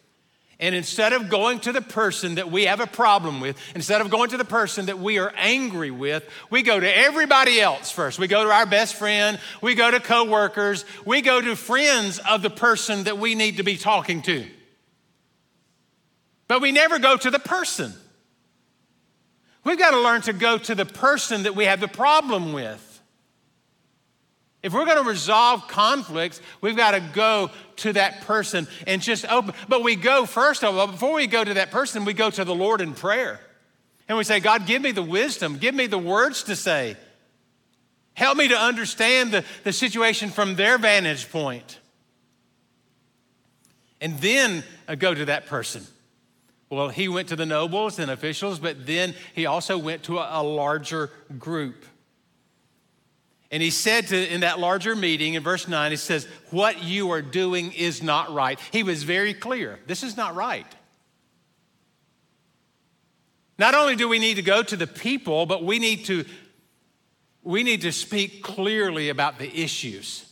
and 0.59 0.75
instead 0.75 1.13
of 1.13 1.29
going 1.29 1.61
to 1.61 1.73
the 1.73 1.83
person 1.83 2.37
that 2.37 2.51
we 2.51 2.65
have 2.65 2.81
a 2.81 2.87
problem 2.87 3.41
with, 3.41 3.59
instead 3.75 4.01
of 4.01 4.09
going 4.09 4.31
to 4.31 4.39
the 4.39 4.45
person 4.45 4.87
that 4.87 4.99
we 4.99 5.19
are 5.19 5.33
angry 5.37 5.91
with, 5.91 6.27
we 6.49 6.63
go 6.63 6.81
to 6.81 6.97
everybody 6.97 7.61
else 7.61 7.91
first. 7.91 8.19
We 8.19 8.27
go 8.27 8.43
to 8.45 8.51
our 8.51 8.65
best 8.65 8.95
friend, 8.95 9.39
we 9.61 9.75
go 9.75 9.91
to 9.91 10.01
coworkers, 10.01 10.87
we 11.05 11.21
go 11.21 11.43
to 11.43 11.57
friends 11.57 12.19
of 12.21 12.41
the 12.41 12.49
person 12.51 13.05
that 13.05 13.19
we 13.19 13.35
need 13.35 13.59
to 13.59 13.63
be 13.65 13.77
talking 13.77 14.23
to. 14.23 14.47
But 16.49 16.63
we 16.63 16.73
never 16.73 16.99
go 16.99 17.17
to 17.19 17.31
the 17.31 17.39
person. 17.39 17.93
We've 19.63 19.79
got 19.79 19.91
to 19.91 20.01
learn 20.01 20.23
to 20.23 20.33
go 20.33 20.57
to 20.59 20.75
the 20.75 20.87
person 20.87 21.43
that 21.43 21.55
we 21.55 21.65
have 21.65 21.81
the 21.81 21.89
problem 21.89 22.53
with. 22.53 22.86
If 24.67 24.73
we're 24.73 24.85
going 24.85 25.01
to 25.01 25.09
resolve 25.09 25.69
conflicts, 25.69 26.41
we've 26.61 26.77
got 26.77 26.91
to 26.91 27.01
go 27.01 27.53
to 27.77 27.93
that 27.93 28.23
person 28.23 28.67
and 28.89 29.01
just 29.01 29.25
open. 29.31 29.55
But 29.69 29.85
we 29.85 29.95
go, 29.95 30.27
first 30.27 30.65
of 30.65 30.77
all, 30.77 30.89
before 30.89 31.15
we 31.15 31.29
go 31.29 31.45
to 31.45 31.55
that 31.55 31.71
person, 31.71 32.05
we 32.05 32.15
go 32.15 32.31
to 32.31 32.45
the 32.45 32.53
Lord 32.53 32.81
in 32.81 32.93
prayer. 32.93 33.39
And 34.09 34.19
we 34.19 34.25
say, 34.25 34.41
God, 34.41 34.67
give 34.67 34.83
me 34.83 34.91
the 34.91 35.05
wisdom, 35.05 35.59
give 35.59 35.73
me 35.73 35.87
the 35.87 35.99
words 35.99 36.43
to 36.45 36.57
say. 36.57 36.97
Help 38.15 38.37
me 38.37 38.49
to 38.49 38.57
understand 38.57 39.31
the, 39.31 39.45
the 39.63 39.73
situation 39.73 40.31
from 40.31 40.57
their 40.57 40.79
vantage 40.79 41.31
point. 41.31 41.79
And 44.01 44.19
then 44.19 44.65
uh, 44.89 44.97
go 44.97 45.15
to 45.15 45.27
that 45.27 45.47
person. 45.47 45.87
Well, 46.71 46.89
he 46.89 47.07
went 47.07 47.29
to 47.29 47.37
the 47.37 47.47
nobles 47.47 48.01
and 48.01 48.11
officials, 48.11 48.59
but 48.59 48.85
then 48.85 49.15
he 49.33 49.47
also 49.47 49.79
went 49.79 50.03
to 50.05 50.19
a, 50.19 50.41
a 50.41 50.43
larger 50.43 51.13
group. 51.39 51.85
And 53.51 53.63
he 53.63 53.71
said 53.71 54.09
to 54.09 54.33
in 54.33 54.41
that 54.41 54.59
larger 54.59 54.97
meeting 54.97 55.35
in 55.35 55.43
verse 55.43 55.69
9, 55.69 55.91
he 55.91 55.97
says, 55.97 56.27
What 56.51 56.83
you 56.83 57.11
are 57.13 57.23
doing 57.23 57.73
is 57.73 58.03
not 58.03 58.33
right. 58.33 58.59
He 58.73 58.83
was 58.83 59.05
very 59.05 59.35
clear. 59.35 59.79
This 59.87 60.03
is 60.03 60.17
not 60.17 60.35
right. 60.35 60.67
Not 63.59 63.75
only 63.75 63.97
do 63.97 64.09
we 64.09 64.19
need 64.19 64.35
to 64.35 64.43
go 64.43 64.63
to 64.63 64.77
the 64.77 64.87
people, 64.87 65.47
but 65.47 65.65
we 65.65 65.79
need 65.79 66.05
to 66.07 66.25
we 67.43 67.63
need 67.63 67.83
to 67.83 67.93
speak 67.93 68.43
clearly 68.43 69.09
about 69.09 69.39
the 69.39 69.49
issues. 69.63 70.25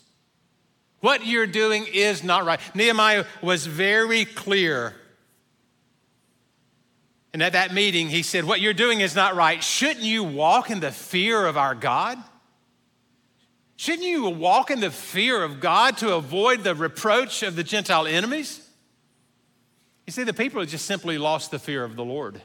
What 0.99 1.25
you're 1.25 1.47
doing 1.47 1.87
is 1.93 2.25
not 2.25 2.45
right. 2.45 2.59
Nehemiah 2.75 3.25
was 3.41 3.67
very 3.67 4.25
clear. 4.25 4.97
And 7.33 7.43
at 7.43 7.53
that 7.53 7.73
meeting, 7.73 8.09
he 8.09 8.23
said, 8.23 8.45
What 8.45 8.61
you're 8.61 8.73
doing 8.73 9.01
is 9.01 9.15
not 9.15 9.37
right. 9.37 9.63
Shouldn't 9.63 10.05
you 10.05 10.25
walk 10.25 10.71
in 10.71 10.81
the 10.81 10.91
fear 10.91 11.47
of 11.47 11.57
our 11.57 11.75
God? 11.75 12.19
Shouldn't 13.77 14.07
you 14.07 14.29
walk 14.29 14.71
in 14.71 14.81
the 14.81 14.91
fear 14.91 15.43
of 15.43 15.61
God 15.61 15.99
to 15.99 16.15
avoid 16.15 16.63
the 16.63 16.75
reproach 16.75 17.43
of 17.43 17.57
the 17.57 17.65
Gentile 17.65 18.07
enemies? 18.07 18.61
You 20.07 20.13
see, 20.13 20.23
the 20.23 20.35
people 20.35 20.61
have 20.61 20.69
just 20.69 20.87
simply 20.87 21.19
lost 21.19 21.51
the 21.51 21.59
fear 21.59 21.83
of 21.83 21.97
the 21.97 22.05
Lord. 22.05 22.41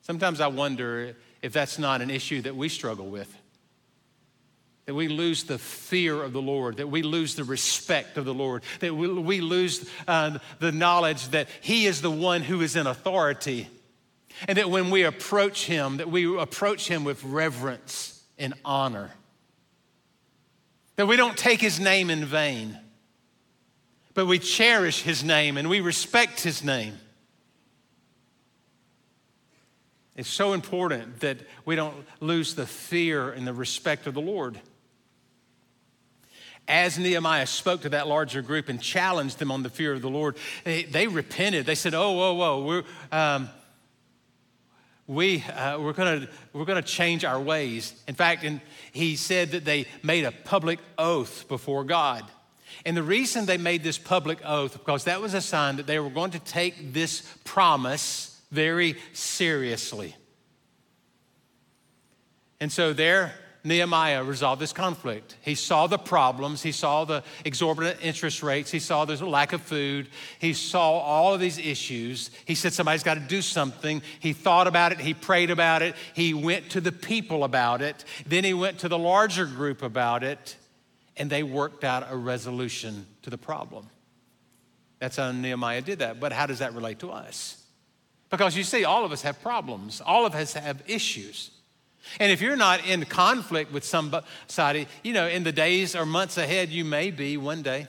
Sometimes 0.00 0.40
I 0.40 0.46
wonder 0.46 1.16
if 1.42 1.52
that's 1.52 1.78
not 1.78 2.00
an 2.00 2.10
issue 2.10 2.40
that 2.42 2.56
we 2.56 2.68
struggle 2.68 3.06
with. 3.06 3.36
That 4.86 4.94
we 4.94 5.08
lose 5.08 5.44
the 5.44 5.58
fear 5.58 6.22
of 6.22 6.32
the 6.32 6.42
Lord, 6.42 6.78
that 6.78 6.88
we 6.88 7.02
lose 7.02 7.34
the 7.34 7.44
respect 7.44 8.16
of 8.16 8.24
the 8.24 8.34
Lord, 8.34 8.62
that 8.80 8.94
we, 8.94 9.08
we 9.08 9.40
lose 9.40 9.88
uh, 10.08 10.38
the 10.58 10.72
knowledge 10.72 11.28
that 11.28 11.48
He 11.60 11.86
is 11.86 12.00
the 12.00 12.10
one 12.10 12.42
who 12.42 12.62
is 12.62 12.74
in 12.74 12.86
authority. 12.86 13.68
And 14.48 14.58
that 14.58 14.70
when 14.70 14.90
we 14.90 15.04
approach 15.04 15.66
Him, 15.66 15.98
that 15.98 16.10
we 16.10 16.36
approach 16.36 16.88
Him 16.88 17.04
with 17.04 17.22
reverence 17.22 18.24
and 18.38 18.54
honor 18.64 19.10
that 20.96 21.06
we 21.06 21.16
don't 21.16 21.36
take 21.36 21.60
his 21.60 21.80
name 21.80 22.10
in 22.10 22.24
vain, 22.24 22.78
but 24.14 24.26
we 24.26 24.38
cherish 24.38 25.02
his 25.02 25.24
name 25.24 25.56
and 25.56 25.68
we 25.68 25.80
respect 25.80 26.40
his 26.40 26.62
name. 26.62 26.98
It's 30.14 30.28
so 30.28 30.52
important 30.52 31.20
that 31.20 31.38
we 31.64 31.74
don't 31.74 31.96
lose 32.20 32.54
the 32.54 32.66
fear 32.66 33.30
and 33.30 33.46
the 33.46 33.54
respect 33.54 34.06
of 34.06 34.14
the 34.14 34.20
Lord. 34.20 34.60
As 36.68 36.98
Nehemiah 36.98 37.46
spoke 37.46 37.82
to 37.82 37.88
that 37.90 38.06
larger 38.06 38.42
group 38.42 38.68
and 38.68 38.80
challenged 38.80 39.38
them 39.38 39.50
on 39.50 39.62
the 39.62 39.70
fear 39.70 39.92
of 39.92 40.02
the 40.02 40.10
Lord, 40.10 40.36
they, 40.64 40.84
they 40.84 41.06
repented. 41.06 41.66
They 41.66 41.74
said, 41.74 41.94
Oh, 41.94 42.12
whoa, 42.12 42.34
whoa, 42.34 42.64
we're, 42.64 42.84
um, 43.10 43.48
we, 45.06 45.42
uh, 45.42 45.78
we're 45.78 45.92
going 45.92 46.28
we're 46.52 46.64
gonna 46.64 46.82
change 46.82 47.24
our 47.24 47.40
ways. 47.40 48.00
In 48.06 48.14
fact, 48.14 48.44
in, 48.44 48.60
he 48.92 49.16
said 49.16 49.50
that 49.50 49.64
they 49.64 49.86
made 50.02 50.24
a 50.24 50.32
public 50.32 50.78
oath 50.98 51.46
before 51.48 51.84
God. 51.84 52.24
And 52.84 52.96
the 52.96 53.02
reason 53.02 53.46
they 53.46 53.58
made 53.58 53.82
this 53.82 53.98
public 53.98 54.38
oath, 54.44 54.72
because 54.72 55.04
that 55.04 55.20
was 55.20 55.34
a 55.34 55.40
sign 55.40 55.76
that 55.76 55.86
they 55.86 55.98
were 55.98 56.10
going 56.10 56.32
to 56.32 56.38
take 56.38 56.92
this 56.92 57.22
promise 57.44 58.40
very 58.50 58.96
seriously. 59.12 60.16
And 62.60 62.70
so 62.70 62.92
there 62.92 63.34
Nehemiah 63.64 64.24
resolved 64.24 64.60
this 64.60 64.72
conflict. 64.72 65.36
He 65.40 65.54
saw 65.54 65.86
the 65.86 65.98
problems, 65.98 66.62
he 66.62 66.72
saw 66.72 67.04
the 67.04 67.22
exorbitant 67.44 67.98
interest 68.02 68.42
rates, 68.42 68.72
he 68.72 68.80
saw 68.80 69.04
the 69.04 69.24
lack 69.24 69.52
of 69.52 69.62
food, 69.62 70.08
he 70.40 70.52
saw 70.52 70.98
all 70.98 71.32
of 71.32 71.40
these 71.40 71.58
issues. 71.58 72.30
He 72.44 72.56
said, 72.56 72.72
Somebody's 72.72 73.04
got 73.04 73.14
to 73.14 73.20
do 73.20 73.40
something. 73.40 74.02
He 74.18 74.32
thought 74.32 74.66
about 74.66 74.90
it, 74.90 74.98
he 74.98 75.14
prayed 75.14 75.50
about 75.50 75.82
it, 75.82 75.94
he 76.12 76.34
went 76.34 76.70
to 76.70 76.80
the 76.80 76.90
people 76.90 77.44
about 77.44 77.82
it, 77.82 78.04
then 78.26 78.42
he 78.42 78.52
went 78.52 78.80
to 78.80 78.88
the 78.88 78.98
larger 78.98 79.46
group 79.46 79.82
about 79.82 80.24
it, 80.24 80.56
and 81.16 81.30
they 81.30 81.44
worked 81.44 81.84
out 81.84 82.06
a 82.10 82.16
resolution 82.16 83.06
to 83.22 83.30
the 83.30 83.38
problem. 83.38 83.88
That's 84.98 85.16
how 85.16 85.30
Nehemiah 85.30 85.82
did 85.82 86.00
that. 86.00 86.18
But 86.18 86.32
how 86.32 86.46
does 86.46 86.60
that 86.60 86.74
relate 86.74 87.00
to 87.00 87.10
us? 87.10 87.60
Because 88.30 88.56
you 88.56 88.64
see, 88.64 88.84
all 88.84 89.04
of 89.04 89.12
us 89.12 89.22
have 89.22 89.40
problems, 89.42 90.00
all 90.00 90.26
of 90.26 90.34
us 90.34 90.54
have 90.54 90.82
issues. 90.86 91.50
And 92.20 92.30
if 92.32 92.40
you're 92.40 92.56
not 92.56 92.86
in 92.86 93.04
conflict 93.04 93.72
with 93.72 93.84
somebody, 93.84 94.86
you 95.02 95.12
know, 95.12 95.28
in 95.28 95.44
the 95.44 95.52
days 95.52 95.94
or 95.96 96.04
months 96.04 96.36
ahead, 96.36 96.68
you 96.70 96.84
may 96.84 97.10
be 97.10 97.36
one 97.36 97.62
day. 97.62 97.86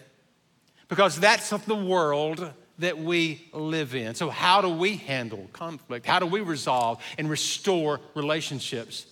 Because 0.88 1.20
that's 1.20 1.50
the 1.50 1.76
world 1.76 2.52
that 2.80 2.98
we 2.98 3.48
live 3.54 3.96
in. 3.96 4.16
So, 4.16 4.30
how 4.30 4.62
do 4.62 4.70
we 4.70 4.98
handle 4.98 5.48
conflict? 5.54 6.06
How 6.06 6.20
do 6.20 6.26
we 6.26 6.42
resolve 6.42 7.02
and 7.18 7.30
restore 7.30 8.00
relationships? 8.16 9.08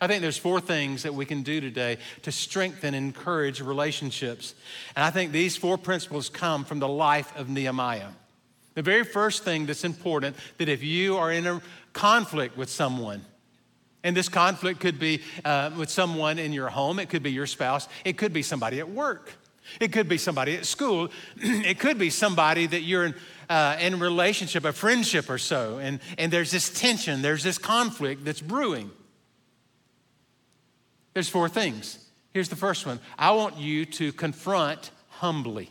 I 0.00 0.06
think 0.06 0.22
there's 0.22 0.38
four 0.38 0.60
things 0.60 1.04
that 1.04 1.14
we 1.14 1.24
can 1.24 1.42
do 1.42 1.60
today 1.60 1.98
to 2.22 2.32
strengthen 2.32 2.94
and 2.94 3.06
encourage 3.06 3.60
relationships. 3.60 4.54
And 4.96 5.04
I 5.04 5.10
think 5.10 5.32
these 5.32 5.56
four 5.56 5.78
principles 5.78 6.28
come 6.28 6.64
from 6.64 6.78
the 6.78 6.88
life 6.88 7.34
of 7.36 7.48
Nehemiah. 7.48 8.10
The 8.74 8.82
very 8.82 9.04
first 9.04 9.44
thing 9.44 9.66
that's 9.66 9.84
important 9.84 10.36
that 10.58 10.68
if 10.68 10.82
you 10.82 11.16
are 11.16 11.30
in 11.30 11.46
a 11.46 11.62
conflict 11.92 12.56
with 12.56 12.68
someone, 12.68 13.24
and 14.04 14.16
this 14.16 14.28
conflict 14.28 14.78
could 14.78 15.00
be 15.00 15.22
uh, 15.44 15.70
with 15.76 15.90
someone 15.90 16.38
in 16.38 16.52
your 16.52 16.68
home, 16.68 17.00
it 17.00 17.08
could 17.08 17.22
be 17.22 17.32
your 17.32 17.46
spouse, 17.46 17.88
it 18.04 18.16
could 18.16 18.32
be 18.32 18.42
somebody 18.42 18.78
at 18.78 18.88
work, 18.88 19.32
it 19.80 19.90
could 19.90 20.08
be 20.08 20.18
somebody 20.18 20.56
at 20.56 20.66
school, 20.66 21.08
it 21.36 21.80
could 21.80 21.98
be 21.98 22.10
somebody 22.10 22.66
that 22.66 22.82
you're 22.82 23.06
in, 23.06 23.14
uh, 23.48 23.76
in 23.80 23.98
relationship, 23.98 24.64
a 24.64 24.72
friendship 24.72 25.28
or 25.28 25.38
so, 25.38 25.78
and, 25.78 25.98
and 26.18 26.32
there's 26.32 26.52
this 26.52 26.70
tension, 26.70 27.22
there's 27.22 27.42
this 27.42 27.58
conflict 27.58 28.24
that's 28.24 28.40
brewing. 28.40 28.90
There's 31.14 31.28
four 31.28 31.48
things. 31.48 31.98
Here's 32.32 32.48
the 32.48 32.56
first 32.56 32.86
one 32.86 33.00
I 33.18 33.32
want 33.32 33.56
you 33.56 33.86
to 33.86 34.12
confront 34.12 34.90
humbly. 35.08 35.70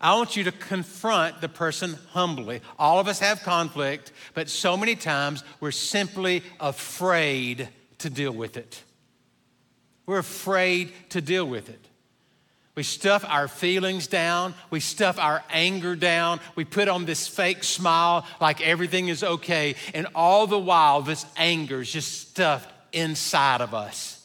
I 0.00 0.14
want 0.14 0.36
you 0.36 0.44
to 0.44 0.52
confront 0.52 1.40
the 1.40 1.48
person 1.48 1.96
humbly. 2.10 2.60
All 2.78 2.98
of 2.98 3.08
us 3.08 3.18
have 3.20 3.42
conflict, 3.42 4.12
but 4.34 4.48
so 4.48 4.76
many 4.76 4.94
times 4.94 5.42
we're 5.60 5.70
simply 5.70 6.42
afraid 6.60 7.68
to 7.98 8.10
deal 8.10 8.32
with 8.32 8.56
it. 8.56 8.82
We're 10.04 10.18
afraid 10.18 10.92
to 11.10 11.20
deal 11.20 11.46
with 11.46 11.68
it. 11.68 11.80
We 12.76 12.82
stuff 12.82 13.24
our 13.26 13.48
feelings 13.48 14.06
down. 14.06 14.54
We 14.70 14.80
stuff 14.80 15.18
our 15.18 15.42
anger 15.50 15.96
down. 15.96 16.40
We 16.54 16.66
put 16.66 16.88
on 16.88 17.06
this 17.06 17.26
fake 17.26 17.64
smile 17.64 18.26
like 18.38 18.60
everything 18.60 19.08
is 19.08 19.24
okay. 19.24 19.76
And 19.94 20.06
all 20.14 20.46
the 20.46 20.58
while, 20.58 21.00
this 21.00 21.24
anger 21.38 21.80
is 21.80 21.90
just 21.90 22.30
stuffed 22.30 22.70
inside 22.92 23.62
of 23.62 23.72
us. 23.72 24.22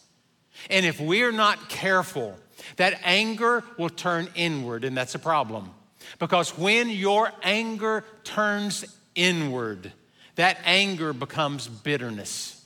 And 0.69 0.85
if 0.85 0.99
we're 0.99 1.31
not 1.31 1.69
careful, 1.69 2.37
that 2.77 2.99
anger 3.03 3.63
will 3.77 3.89
turn 3.89 4.29
inward, 4.35 4.83
and 4.83 4.95
that's 4.95 5.15
a 5.15 5.19
problem. 5.19 5.71
Because 6.19 6.57
when 6.57 6.89
your 6.89 7.31
anger 7.43 8.03
turns 8.23 8.85
inward, 9.15 9.91
that 10.35 10.57
anger 10.63 11.13
becomes 11.13 11.67
bitterness. 11.67 12.63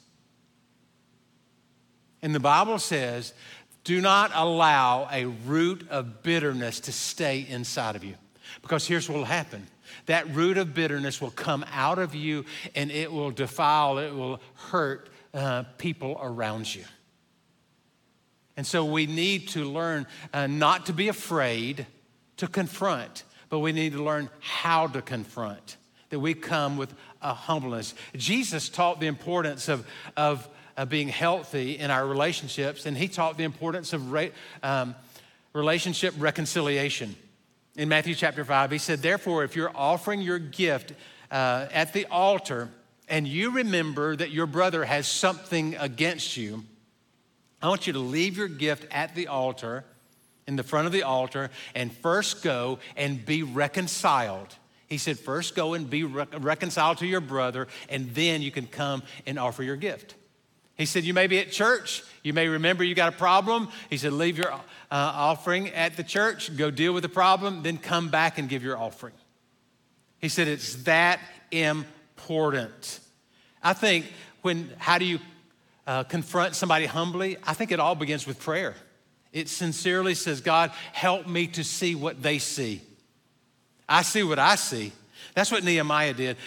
And 2.21 2.33
the 2.33 2.39
Bible 2.39 2.79
says, 2.79 3.33
do 3.83 4.01
not 4.01 4.31
allow 4.33 5.07
a 5.11 5.25
root 5.25 5.87
of 5.89 6.23
bitterness 6.23 6.79
to 6.81 6.91
stay 6.91 7.45
inside 7.47 7.95
of 7.95 8.03
you. 8.03 8.15
Because 8.61 8.87
here's 8.87 9.07
what 9.07 9.17
will 9.17 9.25
happen 9.25 9.67
that 10.07 10.35
root 10.35 10.57
of 10.57 10.73
bitterness 10.73 11.21
will 11.21 11.31
come 11.31 11.65
out 11.71 11.99
of 11.99 12.13
you 12.13 12.45
and 12.75 12.91
it 12.91 13.11
will 13.11 13.31
defile, 13.31 13.97
it 13.97 14.13
will 14.13 14.39
hurt 14.55 15.09
uh, 15.33 15.63
people 15.77 16.17
around 16.21 16.73
you. 16.73 16.83
And 18.57 18.65
so 18.65 18.85
we 18.85 19.05
need 19.05 19.49
to 19.49 19.65
learn 19.65 20.07
uh, 20.33 20.47
not 20.47 20.85
to 20.85 20.93
be 20.93 21.07
afraid 21.07 21.85
to 22.37 22.47
confront, 22.47 23.23
but 23.49 23.59
we 23.59 23.71
need 23.71 23.93
to 23.93 24.03
learn 24.03 24.29
how 24.39 24.87
to 24.87 25.01
confront. 25.01 25.77
That 26.09 26.19
we 26.19 26.33
come 26.33 26.77
with 26.77 26.93
a 27.21 27.33
humbleness. 27.33 27.95
Jesus 28.15 28.69
taught 28.69 28.99
the 28.99 29.07
importance 29.07 29.67
of, 29.67 29.85
of, 30.15 30.47
of 30.77 30.87
being 30.87 31.09
healthy 31.09 31.77
in 31.77 31.91
our 31.91 32.05
relationships, 32.05 32.85
and 32.85 32.95
he 32.95 33.07
taught 33.07 33.37
the 33.37 33.43
importance 33.43 33.91
of 33.91 34.11
re, 34.11 34.31
um, 34.63 34.95
relationship 35.53 36.13
reconciliation. 36.17 37.15
In 37.75 37.89
Matthew 37.89 38.15
chapter 38.15 38.45
5, 38.45 38.71
he 38.71 38.77
said, 38.77 39.01
Therefore, 39.01 39.43
if 39.43 39.55
you're 39.55 39.71
offering 39.75 40.21
your 40.21 40.39
gift 40.39 40.93
uh, 41.29 41.67
at 41.73 41.91
the 41.91 42.05
altar 42.05 42.69
and 43.09 43.27
you 43.27 43.51
remember 43.51 44.15
that 44.15 44.31
your 44.31 44.45
brother 44.45 44.85
has 44.85 45.07
something 45.07 45.75
against 45.75 46.37
you, 46.37 46.63
I 47.65 47.69
want 47.69 47.87
you 47.87 47.93
to 47.93 47.99
leave 47.99 48.37
your 48.37 48.47
gift 48.47 48.85
at 48.91 49.15
the 49.15 49.27
altar, 49.27 49.85
in 50.45 50.55
the 50.55 50.61
front 50.61 50.85
of 50.85 50.93
the 50.93 51.01
altar, 51.01 51.49
and 51.73 51.91
first 51.91 52.43
go 52.43 52.77
and 52.95 53.25
be 53.25 53.41
reconciled. 53.41 54.55
He 54.85 54.99
said, 54.99 55.17
First 55.17 55.55
go 55.55 55.73
and 55.73 55.89
be 55.89 56.03
re- 56.03 56.27
reconciled 56.37 56.99
to 56.99 57.07
your 57.07 57.21
brother, 57.21 57.67
and 57.89 58.13
then 58.13 58.43
you 58.43 58.51
can 58.51 58.67
come 58.67 59.01
and 59.25 59.39
offer 59.39 59.63
your 59.63 59.77
gift. 59.77 60.13
He 60.75 60.85
said, 60.85 61.05
You 61.05 61.15
may 61.15 61.25
be 61.25 61.39
at 61.39 61.51
church. 61.51 62.03
You 62.21 62.33
may 62.33 62.47
remember 62.47 62.83
you 62.83 62.93
got 62.93 63.11
a 63.11 63.17
problem. 63.17 63.69
He 63.89 63.97
said, 63.97 64.13
Leave 64.13 64.37
your 64.37 64.51
uh, 64.51 64.59
offering 64.91 65.69
at 65.69 65.97
the 65.97 66.03
church, 66.03 66.55
go 66.55 66.69
deal 66.69 66.93
with 66.93 67.01
the 67.01 67.09
problem, 67.09 67.63
then 67.63 67.79
come 67.79 68.09
back 68.09 68.37
and 68.37 68.47
give 68.47 68.61
your 68.61 68.77
offering. 68.77 69.15
He 70.19 70.29
said, 70.29 70.47
It's 70.47 70.83
that 70.83 71.19
important. 71.49 72.99
I 73.63 73.73
think 73.73 74.05
when, 74.43 74.69
how 74.77 74.99
do 74.99 75.05
you 75.05 75.17
uh, 75.87 76.03
confront 76.03 76.55
somebody 76.55 76.85
humbly, 76.85 77.37
I 77.43 77.53
think 77.53 77.71
it 77.71 77.79
all 77.79 77.95
begins 77.95 78.25
with 78.25 78.39
prayer. 78.39 78.75
It 79.31 79.49
sincerely 79.49 80.15
says, 80.15 80.41
God, 80.41 80.71
help 80.93 81.27
me 81.27 81.47
to 81.47 81.63
see 81.63 81.93
what 81.93 82.23
they 82.23 82.39
see. 82.39 82.81
I 83.87 84.01
see 84.01 84.23
what 84.23 84.39
I 84.39 84.55
see. 84.55 84.93
That's 85.35 85.51
what 85.51 85.63
Nehemiah 85.63 86.13
did. 86.13 86.37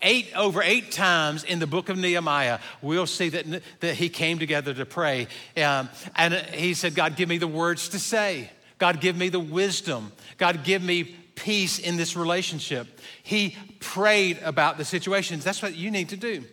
Eight, 0.00 0.32
over 0.36 0.62
eight 0.62 0.90
times 0.90 1.44
in 1.44 1.58
the 1.58 1.66
book 1.66 1.88
of 1.88 1.98
Nehemiah, 1.98 2.60
we'll 2.80 3.06
see 3.06 3.28
that, 3.30 3.62
that 3.80 3.94
he 3.94 4.08
came 4.08 4.38
together 4.38 4.72
to 4.74 4.86
pray. 4.86 5.28
Um, 5.56 5.88
and 6.16 6.34
he 6.34 6.74
said, 6.74 6.94
God, 6.94 7.16
give 7.16 7.28
me 7.28 7.38
the 7.38 7.48
words 7.48 7.88
to 7.90 7.98
say. 7.98 8.50
God, 8.78 9.00
give 9.00 9.16
me 9.16 9.28
the 9.28 9.40
wisdom. 9.40 10.12
God, 10.38 10.64
give 10.64 10.82
me 10.82 11.04
peace 11.34 11.78
in 11.78 11.96
this 11.96 12.16
relationship. 12.16 13.00
He 13.22 13.56
prayed 13.80 14.38
about 14.42 14.78
the 14.78 14.84
situations. 14.84 15.44
That's 15.44 15.62
what 15.62 15.74
you 15.76 15.90
need 15.90 16.08
to 16.10 16.16
do. 16.16 16.44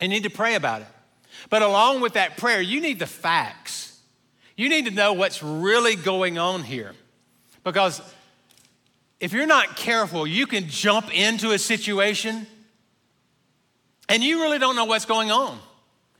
You 0.00 0.08
need 0.08 0.24
to 0.24 0.30
pray 0.30 0.54
about 0.54 0.82
it. 0.82 0.88
But 1.50 1.62
along 1.62 2.00
with 2.00 2.14
that 2.14 2.36
prayer, 2.36 2.60
you 2.60 2.80
need 2.80 2.98
the 2.98 3.06
facts. 3.06 3.98
You 4.56 4.68
need 4.68 4.86
to 4.86 4.90
know 4.90 5.12
what's 5.12 5.42
really 5.42 5.96
going 5.96 6.38
on 6.38 6.62
here. 6.62 6.92
Because 7.64 8.00
if 9.20 9.32
you're 9.32 9.46
not 9.46 9.76
careful, 9.76 10.26
you 10.26 10.46
can 10.46 10.68
jump 10.68 11.12
into 11.16 11.52
a 11.52 11.58
situation 11.58 12.46
and 14.08 14.22
you 14.22 14.40
really 14.40 14.58
don't 14.58 14.76
know 14.76 14.86
what's 14.86 15.04
going 15.04 15.30
on. 15.30 15.58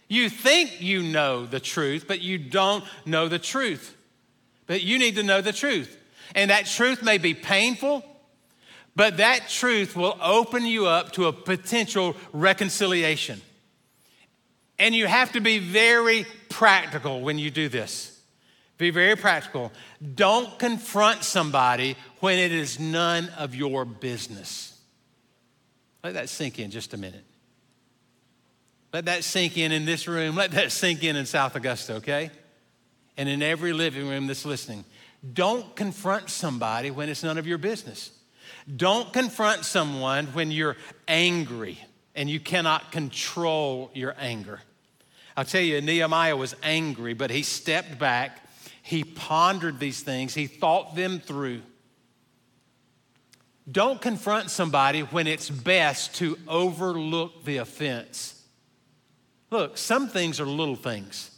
You 0.08 0.28
think 0.28 0.80
you 0.80 1.02
know 1.02 1.46
the 1.46 1.60
truth, 1.60 2.04
but 2.06 2.20
you 2.20 2.38
don't 2.38 2.84
know 3.04 3.28
the 3.28 3.38
truth. 3.38 3.96
But 4.66 4.82
you 4.82 4.98
need 4.98 5.16
to 5.16 5.22
know 5.22 5.40
the 5.40 5.52
truth. 5.52 5.96
And 6.34 6.50
that 6.50 6.66
truth 6.66 7.02
may 7.02 7.18
be 7.18 7.34
painful, 7.34 8.04
but 8.94 9.18
that 9.18 9.48
truth 9.48 9.96
will 9.96 10.18
open 10.20 10.66
you 10.66 10.86
up 10.86 11.12
to 11.12 11.26
a 11.26 11.32
potential 11.32 12.16
reconciliation. 12.32 13.40
And 14.78 14.94
you 14.94 15.06
have 15.06 15.32
to 15.32 15.40
be 15.40 15.58
very 15.58 16.26
practical 16.48 17.20
when 17.20 17.38
you 17.38 17.50
do 17.50 17.68
this. 17.68 18.18
Be 18.78 18.90
very 18.90 19.16
practical. 19.16 19.72
Don't 20.14 20.56
confront 20.58 21.24
somebody 21.24 21.96
when 22.20 22.38
it 22.38 22.52
is 22.52 22.78
none 22.78 23.28
of 23.36 23.54
your 23.54 23.84
business. 23.84 24.78
Let 26.04 26.14
that 26.14 26.28
sink 26.28 26.60
in 26.60 26.70
just 26.70 26.94
a 26.94 26.96
minute. 26.96 27.24
Let 28.92 29.06
that 29.06 29.24
sink 29.24 29.58
in 29.58 29.72
in 29.72 29.84
this 29.84 30.06
room. 30.06 30.36
Let 30.36 30.52
that 30.52 30.70
sink 30.70 31.02
in 31.02 31.16
in 31.16 31.26
South 31.26 31.56
Augusta, 31.56 31.94
okay? 31.94 32.30
And 33.16 33.28
in 33.28 33.42
every 33.42 33.72
living 33.72 34.08
room 34.08 34.28
that's 34.28 34.44
listening. 34.44 34.84
Don't 35.32 35.74
confront 35.74 36.30
somebody 36.30 36.92
when 36.92 37.08
it's 37.08 37.24
none 37.24 37.36
of 37.36 37.46
your 37.46 37.58
business. 37.58 38.12
Don't 38.76 39.12
confront 39.12 39.64
someone 39.64 40.26
when 40.26 40.52
you're 40.52 40.76
angry 41.08 41.78
and 42.18 42.28
you 42.28 42.40
cannot 42.40 42.90
control 42.90 43.92
your 43.94 44.12
anger. 44.18 44.60
I'll 45.36 45.44
tell 45.44 45.62
you, 45.62 45.80
Nehemiah 45.80 46.36
was 46.36 46.56
angry, 46.64 47.14
but 47.14 47.30
he 47.30 47.44
stepped 47.44 47.96
back. 47.96 48.44
He 48.82 49.04
pondered 49.04 49.78
these 49.78 50.00
things, 50.02 50.34
he 50.34 50.48
thought 50.48 50.96
them 50.96 51.20
through. 51.20 51.62
Don't 53.70 54.00
confront 54.00 54.50
somebody 54.50 55.02
when 55.02 55.28
it's 55.28 55.48
best 55.48 56.16
to 56.16 56.36
overlook 56.48 57.44
the 57.44 57.58
offense. 57.58 58.42
Look, 59.52 59.78
some 59.78 60.08
things 60.08 60.40
are 60.40 60.46
little 60.46 60.74
things. 60.74 61.30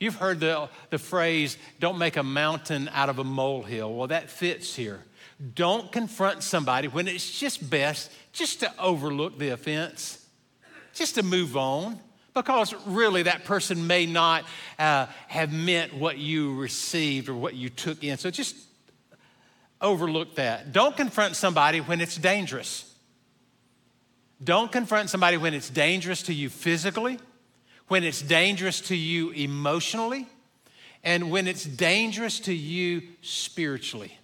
You've 0.00 0.16
heard 0.16 0.40
the, 0.40 0.68
the 0.90 0.98
phrase, 0.98 1.56
don't 1.78 1.98
make 1.98 2.16
a 2.16 2.24
mountain 2.24 2.90
out 2.92 3.10
of 3.10 3.20
a 3.20 3.24
molehill. 3.24 3.94
Well, 3.94 4.08
that 4.08 4.28
fits 4.28 4.74
here. 4.74 5.04
Don't 5.54 5.90
confront 5.90 6.42
somebody 6.42 6.88
when 6.88 7.08
it's 7.08 7.38
just 7.38 7.68
best 7.68 8.10
just 8.32 8.60
to 8.60 8.72
overlook 8.78 9.38
the 9.38 9.50
offense, 9.50 10.24
just 10.94 11.16
to 11.16 11.22
move 11.22 11.56
on 11.56 11.98
because 12.34 12.74
really 12.86 13.22
that 13.22 13.44
person 13.44 13.86
may 13.86 14.06
not 14.06 14.44
uh, 14.78 15.06
have 15.28 15.52
meant 15.52 15.94
what 15.94 16.18
you 16.18 16.56
received 16.56 17.28
or 17.28 17.34
what 17.34 17.54
you 17.54 17.70
took 17.70 18.02
in. 18.02 18.18
So 18.18 18.30
just 18.30 18.56
overlook 19.80 20.34
that. 20.34 20.72
Don't 20.72 20.96
confront 20.96 21.36
somebody 21.36 21.80
when 21.80 22.00
it's 22.00 22.16
dangerous. 22.16 22.92
Don't 24.42 24.70
confront 24.70 25.10
somebody 25.10 25.36
when 25.36 25.54
it's 25.54 25.70
dangerous 25.70 26.22
to 26.24 26.34
you 26.34 26.50
physically, 26.50 27.18
when 27.86 28.02
it's 28.02 28.20
dangerous 28.20 28.80
to 28.82 28.96
you 28.96 29.30
emotionally, 29.30 30.26
and 31.04 31.30
when 31.30 31.46
it's 31.46 31.64
dangerous 31.64 32.40
to 32.40 32.52
you 32.52 33.02
spiritually. 33.22 34.18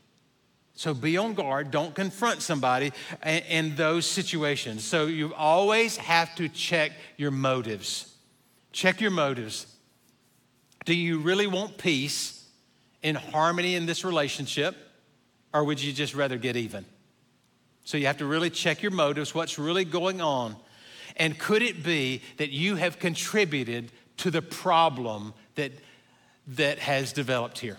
So 0.80 0.94
be 0.94 1.18
on 1.18 1.34
guard. 1.34 1.70
Don't 1.70 1.94
confront 1.94 2.40
somebody 2.40 2.92
in 3.22 3.76
those 3.76 4.06
situations. 4.06 4.82
So 4.82 5.04
you 5.04 5.34
always 5.34 5.98
have 5.98 6.34
to 6.36 6.48
check 6.48 6.92
your 7.18 7.30
motives. 7.30 8.14
Check 8.72 8.98
your 8.98 9.10
motives. 9.10 9.66
Do 10.86 10.94
you 10.94 11.18
really 11.18 11.46
want 11.46 11.76
peace 11.76 12.46
and 13.02 13.14
harmony 13.14 13.74
in 13.74 13.84
this 13.84 14.06
relationship, 14.06 14.74
or 15.52 15.64
would 15.64 15.82
you 15.82 15.92
just 15.92 16.14
rather 16.14 16.38
get 16.38 16.56
even? 16.56 16.86
So 17.84 17.98
you 17.98 18.06
have 18.06 18.16
to 18.16 18.24
really 18.24 18.48
check 18.48 18.80
your 18.80 18.92
motives, 18.92 19.34
what's 19.34 19.58
really 19.58 19.84
going 19.84 20.22
on. 20.22 20.56
And 21.18 21.38
could 21.38 21.60
it 21.60 21.82
be 21.82 22.22
that 22.38 22.52
you 22.52 22.76
have 22.76 22.98
contributed 22.98 23.92
to 24.16 24.30
the 24.30 24.40
problem 24.40 25.34
that, 25.56 25.72
that 26.46 26.78
has 26.78 27.12
developed 27.12 27.58
here? 27.58 27.76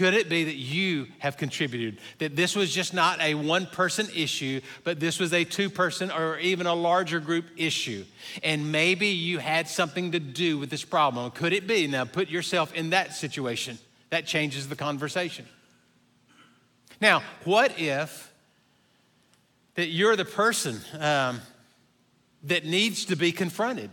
Could 0.00 0.14
it 0.14 0.30
be 0.30 0.44
that 0.44 0.56
you 0.56 1.08
have 1.18 1.36
contributed? 1.36 1.98
That 2.20 2.34
this 2.34 2.56
was 2.56 2.72
just 2.72 2.94
not 2.94 3.20
a 3.20 3.34
one 3.34 3.66
person 3.66 4.08
issue, 4.16 4.62
but 4.82 4.98
this 4.98 5.20
was 5.20 5.34
a 5.34 5.44
two 5.44 5.68
person 5.68 6.10
or 6.10 6.38
even 6.38 6.66
a 6.66 6.72
larger 6.72 7.20
group 7.20 7.44
issue? 7.58 8.06
And 8.42 8.72
maybe 8.72 9.08
you 9.08 9.40
had 9.40 9.68
something 9.68 10.12
to 10.12 10.18
do 10.18 10.56
with 10.56 10.70
this 10.70 10.84
problem. 10.84 11.30
Could 11.32 11.52
it 11.52 11.66
be? 11.66 11.86
Now 11.86 12.06
put 12.06 12.30
yourself 12.30 12.72
in 12.72 12.88
that 12.90 13.12
situation. 13.12 13.78
That 14.08 14.24
changes 14.24 14.70
the 14.70 14.74
conversation. 14.74 15.44
Now, 16.98 17.22
what 17.44 17.78
if 17.78 18.32
that 19.74 19.88
you're 19.88 20.16
the 20.16 20.24
person 20.24 20.80
um, 20.98 21.42
that 22.44 22.64
needs 22.64 23.04
to 23.04 23.16
be 23.16 23.32
confronted? 23.32 23.90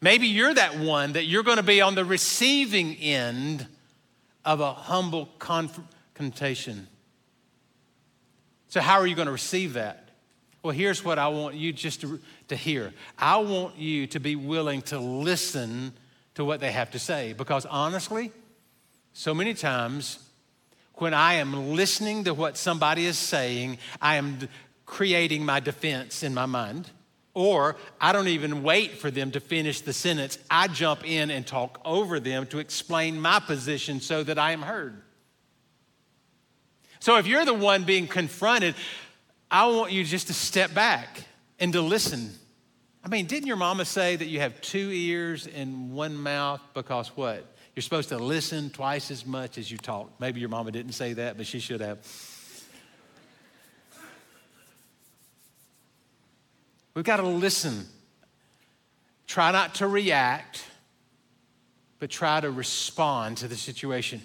Maybe 0.00 0.28
you're 0.28 0.54
that 0.54 0.78
one 0.78 1.14
that 1.14 1.24
you're 1.24 1.42
going 1.42 1.56
to 1.56 1.64
be 1.64 1.80
on 1.80 1.96
the 1.96 2.04
receiving 2.04 2.94
end 2.94 3.66
of 4.46 4.60
a 4.60 4.72
humble 4.72 5.28
confrontation. 5.38 6.86
So, 8.68 8.80
how 8.80 9.00
are 9.00 9.06
you 9.06 9.16
going 9.16 9.26
to 9.26 9.32
receive 9.32 9.74
that? 9.74 10.08
Well, 10.62 10.74
here's 10.74 11.04
what 11.04 11.18
I 11.18 11.28
want 11.28 11.56
you 11.56 11.72
just 11.72 12.00
to, 12.00 12.20
to 12.48 12.56
hear 12.56 12.92
I 13.18 13.36
want 13.38 13.76
you 13.76 14.06
to 14.08 14.20
be 14.20 14.36
willing 14.36 14.82
to 14.82 14.98
listen 14.98 15.92
to 16.34 16.44
what 16.44 16.60
they 16.60 16.72
have 16.72 16.90
to 16.92 16.98
say 16.98 17.34
because 17.34 17.66
honestly, 17.66 18.32
so 19.12 19.34
many 19.34 19.54
times 19.54 20.18
when 20.94 21.14
I 21.14 21.34
am 21.34 21.74
listening 21.74 22.24
to 22.24 22.34
what 22.34 22.56
somebody 22.56 23.06
is 23.06 23.18
saying, 23.18 23.78
I 24.00 24.16
am 24.16 24.48
creating 24.86 25.44
my 25.44 25.60
defense 25.60 26.22
in 26.22 26.34
my 26.34 26.46
mind. 26.46 26.90
Or 27.36 27.76
I 28.00 28.12
don't 28.12 28.28
even 28.28 28.62
wait 28.62 28.92
for 28.92 29.10
them 29.10 29.30
to 29.32 29.40
finish 29.40 29.82
the 29.82 29.92
sentence. 29.92 30.38
I 30.50 30.68
jump 30.68 31.06
in 31.06 31.30
and 31.30 31.46
talk 31.46 31.78
over 31.84 32.18
them 32.18 32.46
to 32.46 32.60
explain 32.60 33.20
my 33.20 33.40
position 33.40 34.00
so 34.00 34.22
that 34.22 34.38
I 34.38 34.52
am 34.52 34.62
heard. 34.62 35.02
So 36.98 37.18
if 37.18 37.26
you're 37.26 37.44
the 37.44 37.52
one 37.52 37.84
being 37.84 38.08
confronted, 38.08 38.74
I 39.50 39.66
want 39.66 39.92
you 39.92 40.02
just 40.02 40.28
to 40.28 40.32
step 40.32 40.72
back 40.72 41.24
and 41.60 41.74
to 41.74 41.82
listen. 41.82 42.30
I 43.04 43.08
mean, 43.08 43.26
didn't 43.26 43.48
your 43.48 43.56
mama 43.56 43.84
say 43.84 44.16
that 44.16 44.28
you 44.28 44.40
have 44.40 44.58
two 44.62 44.90
ears 44.90 45.46
and 45.46 45.92
one 45.92 46.16
mouth 46.16 46.62
because 46.72 47.08
what? 47.08 47.54
You're 47.74 47.82
supposed 47.82 48.08
to 48.08 48.16
listen 48.16 48.70
twice 48.70 49.10
as 49.10 49.26
much 49.26 49.58
as 49.58 49.70
you 49.70 49.76
talk. 49.76 50.10
Maybe 50.18 50.40
your 50.40 50.48
mama 50.48 50.72
didn't 50.72 50.92
say 50.92 51.12
that, 51.12 51.36
but 51.36 51.46
she 51.46 51.60
should 51.60 51.82
have. 51.82 51.98
We've 56.96 57.04
got 57.04 57.18
to 57.18 57.28
listen. 57.28 57.84
Try 59.26 59.52
not 59.52 59.74
to 59.76 59.86
react, 59.86 60.64
but 61.98 62.08
try 62.08 62.40
to 62.40 62.50
respond 62.50 63.36
to 63.38 63.48
the 63.48 63.54
situation. 63.54 64.22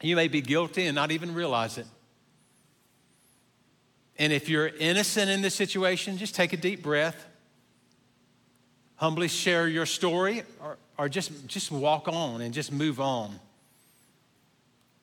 You 0.00 0.14
may 0.14 0.28
be 0.28 0.40
guilty 0.40 0.86
and 0.86 0.94
not 0.94 1.10
even 1.10 1.34
realize 1.34 1.78
it. 1.78 1.86
And 4.18 4.32
if 4.32 4.48
you're 4.48 4.68
innocent 4.68 5.30
in 5.30 5.42
this 5.42 5.56
situation, 5.56 6.16
just 6.16 6.36
take 6.36 6.52
a 6.52 6.56
deep 6.56 6.80
breath, 6.80 7.26
humbly 8.94 9.26
share 9.26 9.66
your 9.66 9.86
story, 9.86 10.44
or, 10.60 10.78
or 10.96 11.08
just, 11.08 11.48
just 11.48 11.72
walk 11.72 12.06
on 12.06 12.40
and 12.40 12.54
just 12.54 12.70
move 12.70 13.00
on. 13.00 13.34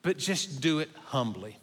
But 0.00 0.16
just 0.16 0.62
do 0.62 0.78
it 0.78 0.88
humbly. 1.04 1.58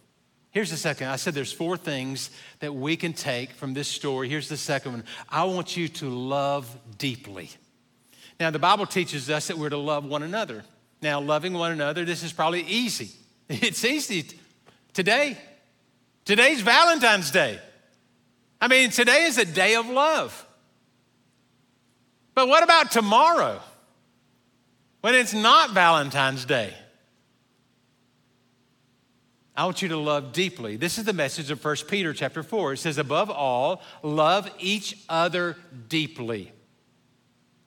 Here's 0.51 0.71
the 0.71 0.77
second. 0.77 1.07
I 1.07 1.17
said 1.17 1.33
there's 1.33 1.53
four 1.53 1.77
things 1.77 2.31
that 2.60 2.73
we 2.73 2.95
can 2.97 3.13
take 3.13 3.51
from 3.51 3.73
this 3.73 3.88
story. 3.88 4.29
Here's 4.29 4.49
the 4.49 4.57
second 4.57 4.93
one. 4.93 5.03
I 5.29 5.43
want 5.43 5.77
you 5.77 5.88
to 5.89 6.10
love 6.10 6.75
deeply. 6.97 7.51
Now, 8.39 8.49
the 8.51 8.60
Bible 8.60 8.86
teaches 8.86 9.29
us 9.29 9.47
that 9.47 9.57
we're 9.57 9.69
to 9.69 9.77
love 9.77 10.05
one 10.05 10.23
another. 10.23 10.63
Now, 11.01 11.19
loving 11.19 11.53
one 11.53 11.71
another, 11.71 12.05
this 12.05 12.23
is 12.23 12.33
probably 12.33 12.62
easy. 12.62 13.12
It's 13.49 13.86
easy 13.86 14.25
today. 14.93 15.38
Today's 16.25 16.60
Valentine's 16.60 17.31
Day. 17.31 17.60
I 18.60 18.67
mean, 18.67 18.89
today 18.89 19.23
is 19.23 19.38
a 19.38 19.45
day 19.45 19.75
of 19.75 19.88
love. 19.88 20.45
But 22.33 22.49
what 22.49 22.63
about 22.63 22.91
tomorrow 22.91 23.62
when 24.99 25.15
it's 25.15 25.33
not 25.33 25.71
Valentine's 25.71 26.43
Day? 26.43 26.73
I 29.58 29.65
want 29.65 29.82
you 29.82 29.88
to 29.88 29.98
love 29.98 30.34
deeply. 30.34 30.78
This 30.78 31.00
is 31.00 31.06
the 31.06 31.13
message 31.13 31.50
of 31.50 31.65
1 31.65 31.76
Peter 31.88 32.13
chapter 32.13 32.43
4. 32.43 32.74
It 32.74 32.78
says, 32.78 33.00
above 33.00 33.32
all, 33.32 33.82
love 34.04 34.48
each 34.60 35.00
other 35.10 35.58
deeply. 35.89 36.52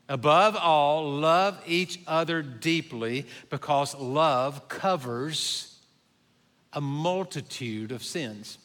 Above 0.08 0.54
all, 0.54 1.10
love 1.10 1.60
each 1.66 1.98
other 2.06 2.42
deeply 2.42 3.26
because 3.48 3.96
love 3.96 4.68
covers 4.68 5.80
a 6.72 6.80
multitude 6.80 7.90
of 7.90 8.04
sins. 8.04 8.58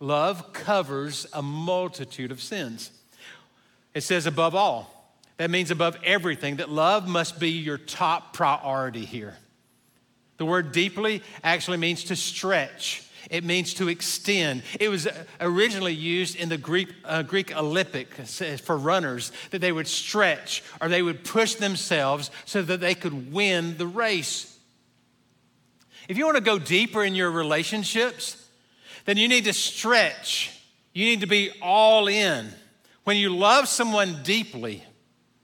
Love 0.00 0.52
covers 0.52 1.28
a 1.32 1.42
multitude 1.42 2.32
of 2.32 2.42
sins. 2.42 2.90
It 3.94 4.00
says 4.00 4.26
above 4.26 4.56
all. 4.56 5.14
That 5.36 5.50
means 5.50 5.70
above 5.70 5.96
everything, 6.02 6.56
that 6.56 6.70
love 6.70 7.06
must 7.06 7.38
be 7.38 7.50
your 7.50 7.78
top 7.78 8.32
priority 8.32 9.04
here. 9.04 9.36
The 10.38 10.46
word 10.46 10.72
deeply 10.72 11.22
actually 11.42 11.78
means 11.78 12.04
to 12.04 12.16
stretch. 12.16 13.02
It 13.30 13.44
means 13.44 13.74
to 13.74 13.88
extend. 13.88 14.62
It 14.78 14.88
was 14.88 15.06
uh, 15.06 15.24
originally 15.40 15.94
used 15.94 16.36
in 16.36 16.48
the 16.48 16.58
Greek, 16.58 16.88
uh, 17.04 17.22
Greek 17.22 17.56
Olympic 17.56 18.08
uh, 18.18 18.22
uh, 18.22 18.56
for 18.56 18.76
runners 18.76 19.32
that 19.50 19.60
they 19.60 19.72
would 19.72 19.88
stretch 19.88 20.62
or 20.80 20.88
they 20.88 21.02
would 21.02 21.24
push 21.24 21.56
themselves 21.56 22.30
so 22.44 22.62
that 22.62 22.80
they 22.80 22.94
could 22.94 23.32
win 23.32 23.76
the 23.78 23.86
race. 23.86 24.56
If 26.08 26.16
you 26.16 26.24
want 26.24 26.36
to 26.36 26.42
go 26.42 26.58
deeper 26.58 27.02
in 27.02 27.16
your 27.16 27.30
relationships, 27.30 28.42
then 29.06 29.16
you 29.16 29.26
need 29.26 29.44
to 29.44 29.52
stretch. 29.52 30.52
You 30.92 31.04
need 31.06 31.20
to 31.20 31.26
be 31.26 31.50
all 31.60 32.06
in. 32.06 32.48
When 33.04 33.16
you 33.16 33.30
love 33.30 33.66
someone 33.66 34.22
deeply 34.22 34.84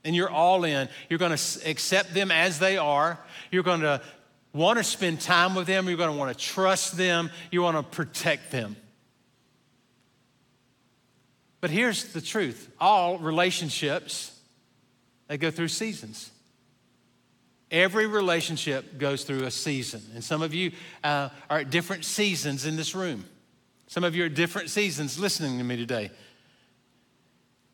and 0.05 0.15
you're 0.15 0.29
all 0.29 0.63
in, 0.63 0.87
you're 1.09 1.19
going 1.19 1.35
to 1.35 1.69
accept 1.69 2.13
them 2.13 2.31
as 2.31 2.59
they 2.59 2.77
are. 2.77 3.19
You're 3.51 3.63
going 3.63 3.81
to 3.81 4.01
want 4.53 4.77
to 4.77 4.83
spend 4.83 5.19
time 5.19 5.55
with 5.55 5.67
them, 5.67 5.87
you're 5.87 5.97
going 5.97 6.11
to 6.11 6.17
want 6.17 6.37
to 6.37 6.43
trust 6.43 6.95
them, 6.95 7.31
you 7.51 7.61
want 7.61 7.77
to 7.77 7.83
protect 7.83 8.51
them. 8.51 8.75
But 11.59 11.71
here's 11.71 12.11
the 12.13 12.21
truth 12.21 12.69
all 12.79 13.17
relationships, 13.17 14.37
they 15.27 15.37
go 15.37 15.49
through 15.49 15.69
seasons. 15.69 16.29
Every 17.71 18.05
relationship 18.05 18.99
goes 18.99 19.23
through 19.23 19.45
a 19.45 19.51
season. 19.51 20.03
And 20.13 20.23
some 20.23 20.43
of 20.43 20.53
you 20.53 20.73
uh, 21.03 21.29
are 21.49 21.59
at 21.59 21.71
different 21.71 22.05
seasons 22.05 22.67
in 22.67 22.75
this 22.75 22.93
room. 22.93 23.25
Some 23.87 24.03
of 24.03 24.15
you 24.15 24.23
are 24.23 24.25
at 24.27 24.35
different 24.35 24.69
seasons 24.69 25.17
listening 25.17 25.57
to 25.57 25.63
me 25.63 25.77
today. 25.77 26.11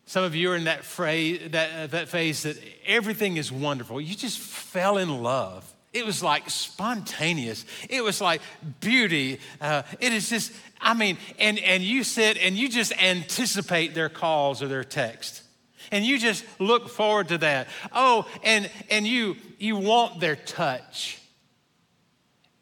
Some 0.05 0.23
of 0.23 0.35
you 0.35 0.51
are 0.51 0.55
in 0.55 0.63
that, 0.63 0.85
phrase, 0.85 1.51
that, 1.51 1.91
that 1.91 2.07
phase 2.07 2.43
that 2.43 2.57
everything 2.85 3.37
is 3.37 3.51
wonderful. 3.51 3.99
You 3.99 4.15
just 4.15 4.39
fell 4.39 4.97
in 4.97 5.21
love. 5.21 5.69
It 5.91 6.05
was 6.05 6.21
like 6.21 6.49
spontaneous. 6.49 7.65
It 7.89 8.03
was 8.03 8.21
like 8.21 8.41
beauty. 8.79 9.39
Uh, 9.59 9.83
it 9.99 10.13
is 10.13 10.29
just, 10.29 10.51
I 10.79 10.93
mean, 10.93 11.17
and, 11.39 11.57
and 11.59 11.81
you 11.81 12.03
sit 12.03 12.37
and 12.37 12.55
you 12.55 12.69
just 12.69 12.91
anticipate 13.01 13.95
their 13.95 14.09
calls 14.09 14.61
or 14.61 14.67
their 14.67 14.83
text. 14.83 15.43
And 15.91 16.05
you 16.05 16.19
just 16.19 16.45
look 16.59 16.89
forward 16.89 17.29
to 17.29 17.39
that. 17.39 17.67
Oh, 17.91 18.27
and 18.43 18.69
and 18.91 19.07
you 19.07 19.37
you 19.57 19.75
want 19.75 20.19
their 20.19 20.35
touch. 20.35 21.19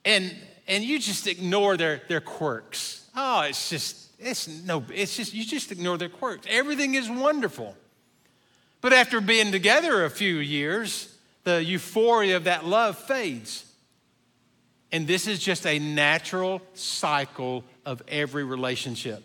And 0.05 0.33
and 0.65 0.81
you 0.81 0.97
just 0.97 1.27
ignore 1.27 1.75
their 1.75 2.01
their 2.07 2.21
quirks. 2.21 3.05
Oh, 3.17 3.41
it's 3.41 3.69
just 3.69 4.11
it's 4.17 4.47
no, 4.47 4.81
it's 4.93 5.17
just 5.17 5.33
you 5.33 5.43
just 5.43 5.73
ignore 5.73 5.97
their 5.97 6.07
quirks. 6.07 6.47
Everything 6.49 6.95
is 6.95 7.09
wonderful. 7.09 7.75
But 8.79 8.93
after 8.93 9.19
being 9.19 9.51
together 9.51 10.05
a 10.05 10.09
few 10.09 10.37
years, 10.37 11.13
the 11.47 11.63
euphoria 11.63 12.35
of 12.35 12.43
that 12.43 12.65
love 12.65 12.97
fades. 12.97 13.63
And 14.91 15.07
this 15.07 15.27
is 15.27 15.39
just 15.39 15.65
a 15.65 15.79
natural 15.79 16.61
cycle 16.73 17.63
of 17.85 18.03
every 18.09 18.43
relationship. 18.43 19.23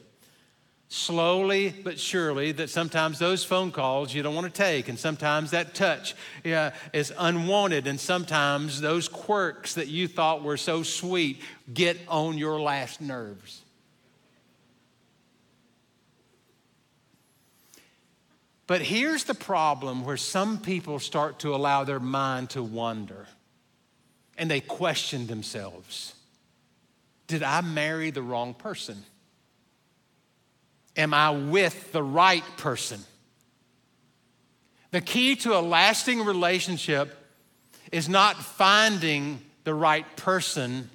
Slowly 0.87 1.71
but 1.71 1.99
surely, 1.99 2.53
that 2.53 2.71
sometimes 2.71 3.19
those 3.19 3.43
phone 3.45 3.73
calls 3.73 4.15
you 4.15 4.23
don't 4.23 4.37
want 4.37 4.47
to 4.47 4.57
take, 4.57 4.89
and 4.89 4.97
sometimes 4.97 5.51
that 5.51 5.75
touch 5.75 6.15
yeah, 6.45 6.75
is 6.93 7.13
unwanted, 7.19 7.89
and 7.89 7.99
sometimes 7.99 8.81
those 8.81 9.09
quirks 9.09 9.75
that 9.75 9.89
you 9.89 10.07
thought 10.07 10.45
were 10.45 10.57
so 10.57 10.85
sweet 10.85 11.41
get 11.75 11.99
on 12.07 12.39
your 12.39 12.61
last 12.61 13.01
nerves. 13.01 13.62
But 18.67 18.83
here's 18.83 19.25
the 19.25 19.35
problem 19.35 20.05
where 20.05 20.17
some 20.17 20.59
people 20.59 20.99
start 20.99 21.41
to 21.41 21.55
allow 21.55 21.85
their 21.85 22.01
mind 22.01 22.51
to 22.51 22.63
wander 22.63 23.27
and 24.39 24.51
they 24.51 24.61
question 24.61 25.27
themselves 25.27 26.15
Did 27.27 27.43
I 27.43 27.61
marry 27.61 28.11
the 28.11 28.23
wrong 28.23 28.55
person? 28.55 29.03
Am 30.97 31.15
I 31.15 31.31
with 31.31 31.93
the 31.93 32.03
right 32.03 32.45
person? 32.59 33.01
The 34.91 35.01
key 35.01 35.37
to 35.37 35.57
a 35.57 35.61
lasting 35.61 36.23
relationship 36.23 37.17
is 37.91 38.11
not 38.11 38.37
finding 38.37 39.41
the 39.65 39.75
right 39.75 40.17
person, 40.17 40.91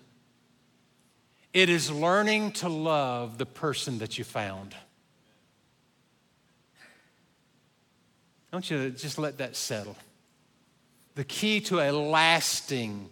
it 1.54 1.70
is 1.70 1.90
learning 1.90 2.52
to 2.52 2.70
love 2.70 3.38
the 3.38 3.46
person 3.46 4.00
that 4.00 4.18
you 4.18 4.24
found. 4.24 4.76
I 8.52 8.56
want 8.56 8.72
you 8.72 8.78
to 8.78 8.90
just 8.92 9.18
let 9.18 9.40
that 9.40 9.56
settle. 9.56 9.96
The 11.16 11.24
key 11.24 11.60
to 11.62 11.80
a 11.80 11.92
lasting 11.92 13.10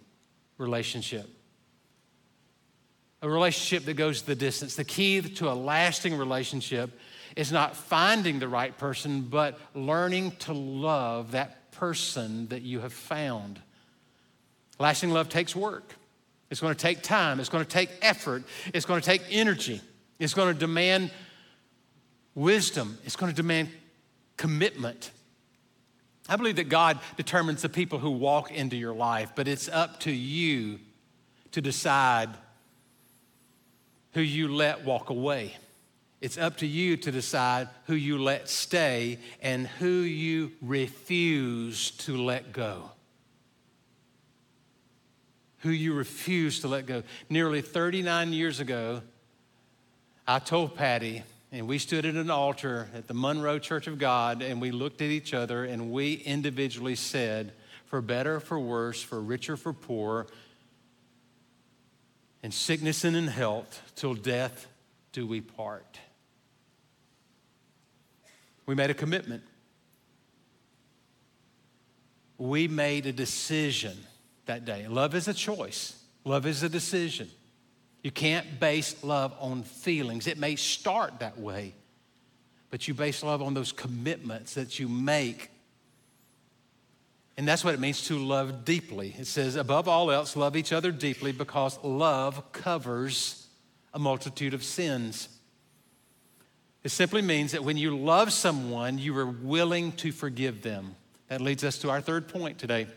relationship, 0.57 1.27
a 3.21 3.29
relationship 3.29 3.85
that 3.85 3.95
goes 3.95 4.21
the 4.21 4.35
distance, 4.35 4.75
the 4.75 4.83
key 4.83 5.21
to 5.21 5.51
a 5.51 5.53
lasting 5.53 6.17
relationship 6.17 6.91
is 7.35 7.51
not 7.51 7.75
finding 7.75 8.39
the 8.39 8.47
right 8.47 8.77
person, 8.77 9.21
but 9.21 9.59
learning 9.73 10.31
to 10.39 10.53
love 10.53 11.31
that 11.31 11.71
person 11.71 12.47
that 12.47 12.61
you 12.61 12.79
have 12.79 12.93
found. 12.93 13.59
Lasting 14.79 15.11
love 15.11 15.29
takes 15.29 15.55
work. 15.55 15.95
It's 16.49 16.61
going 16.61 16.73
to 16.73 16.79
take 16.79 17.01
time. 17.01 17.39
It's 17.39 17.49
going 17.49 17.65
to 17.65 17.69
take 17.69 17.89
effort. 18.01 18.43
It's 18.73 18.85
going 18.85 19.01
to 19.01 19.05
take 19.05 19.23
energy. 19.29 19.81
It's 20.19 20.33
going 20.33 20.53
to 20.53 20.59
demand 20.59 21.11
wisdom. 22.35 22.97
It's 23.03 23.15
going 23.15 23.31
to 23.31 23.35
demand 23.35 23.69
commitment. 24.37 25.11
I 26.27 26.37
believe 26.37 26.55
that 26.55 26.69
God 26.69 26.99
determines 27.17 27.61
the 27.61 27.69
people 27.69 27.99
who 27.99 28.11
walk 28.11 28.51
into 28.51 28.75
your 28.75 28.95
life, 28.95 29.33
but 29.35 29.47
it's 29.47 29.69
up 29.69 29.99
to 30.01 30.11
you 30.11 30.79
to 31.51 31.61
decide 31.61 32.29
who 34.13 34.21
you 34.21 34.47
let 34.47 34.83
walk 34.83 35.09
away. 35.09 35.55
It's 36.21 36.37
up 36.37 36.57
to 36.57 36.65
you 36.65 36.97
to 36.97 37.11
decide 37.11 37.67
who 37.85 37.93
you 37.93 38.17
let 38.17 38.49
stay 38.49 39.19
and 39.41 39.67
who 39.67 39.87
you 39.87 40.53
refuse 40.61 41.91
to 41.91 42.17
let 42.17 42.51
go. 42.51 42.89
Who 45.59 45.69
you 45.69 45.93
refuse 45.93 46.61
to 46.61 46.67
let 46.67 46.87
go. 46.87 47.03
Nearly 47.29 47.61
39 47.61 48.33
years 48.33 48.59
ago, 48.59 49.01
I 50.27 50.39
told 50.39 50.75
Patty, 50.75 51.23
and 51.55 51.69
we 51.69 51.77
stood 51.77 52.05
at 52.05 52.15
an 52.15 52.29
altar 52.29 52.89
at 52.93 53.07
the 53.07 53.13
Monroe 53.13 53.59
Church 53.59 53.87
of 53.87 53.97
God, 53.97 54.41
and 54.41 54.59
we 54.59 54.71
looked 54.71 55.01
at 55.01 55.07
each 55.07 55.33
other 55.33 55.63
and 55.63 55.89
we 55.89 56.15
individually 56.15 56.95
said, 56.95 57.53
for 57.85 58.01
better, 58.01 58.41
for 58.41 58.59
worse, 58.59 59.01
for 59.01 59.21
richer, 59.21 59.55
for 59.55 59.71
poor, 59.71 60.27
in 62.43 62.51
sickness 62.51 63.05
and 63.05 63.15
in 63.15 63.27
health, 63.27 63.81
till 63.95 64.15
death 64.15 64.67
do 65.13 65.25
we 65.25 65.39
part. 65.39 65.97
We 68.65 68.75
made 68.75 68.89
a 68.89 68.93
commitment. 68.93 69.43
We 72.37 72.67
made 72.67 73.05
a 73.05 73.13
decision 73.13 73.97
that 74.45 74.65
day. 74.65 74.87
Love 74.89 75.15
is 75.15 75.29
a 75.29 75.33
choice, 75.33 76.03
love 76.25 76.45
is 76.45 76.63
a 76.63 76.69
decision. 76.69 77.29
You 78.05 78.11
can't 78.11 78.59
base 78.59 79.03
love 79.03 79.35
on 79.39 79.63
feelings. 79.63 80.27
It 80.27 80.37
may 80.37 80.55
start 80.55 81.19
that 81.19 81.39
way, 81.39 81.73
but 82.69 82.87
you 82.87 82.93
base 82.93 83.23
love 83.23 83.41
on 83.41 83.53
those 83.53 83.71
commitments 83.71 84.53
that 84.53 84.79
you 84.79 84.87
make 84.87 85.49
and 87.37 87.47
that's 87.47 87.63
what 87.65 87.73
it 87.73 87.79
means 87.79 88.07
to 88.07 88.17
love 88.17 88.63
deeply. 88.63 89.13
It 89.17 89.27
says, 89.27 89.55
above 89.55 89.87
all 89.87 90.09
else, 90.09 90.35
love 90.35 90.55
each 90.55 90.71
other 90.71 90.91
deeply 90.91 91.31
because 91.31 91.77
love 91.83 92.51
covers 92.53 93.47
a 93.93 93.99
multitude 93.99 94.53
of 94.53 94.63
sins. 94.63 95.27
It 96.83 96.89
simply 96.89 97.21
means 97.21 97.51
that 97.51 97.63
when 97.63 97.77
you 97.77 97.97
love 97.97 98.31
someone, 98.31 98.97
you 98.99 99.17
are 99.17 99.25
willing 99.25 99.91
to 99.93 100.11
forgive 100.11 100.61
them. 100.61 100.95
That 101.27 101.41
leads 101.41 101.63
us 101.63 101.79
to 101.79 101.89
our 101.89 101.99
third 101.99 102.27
point 102.29 102.57
today. 102.57 102.87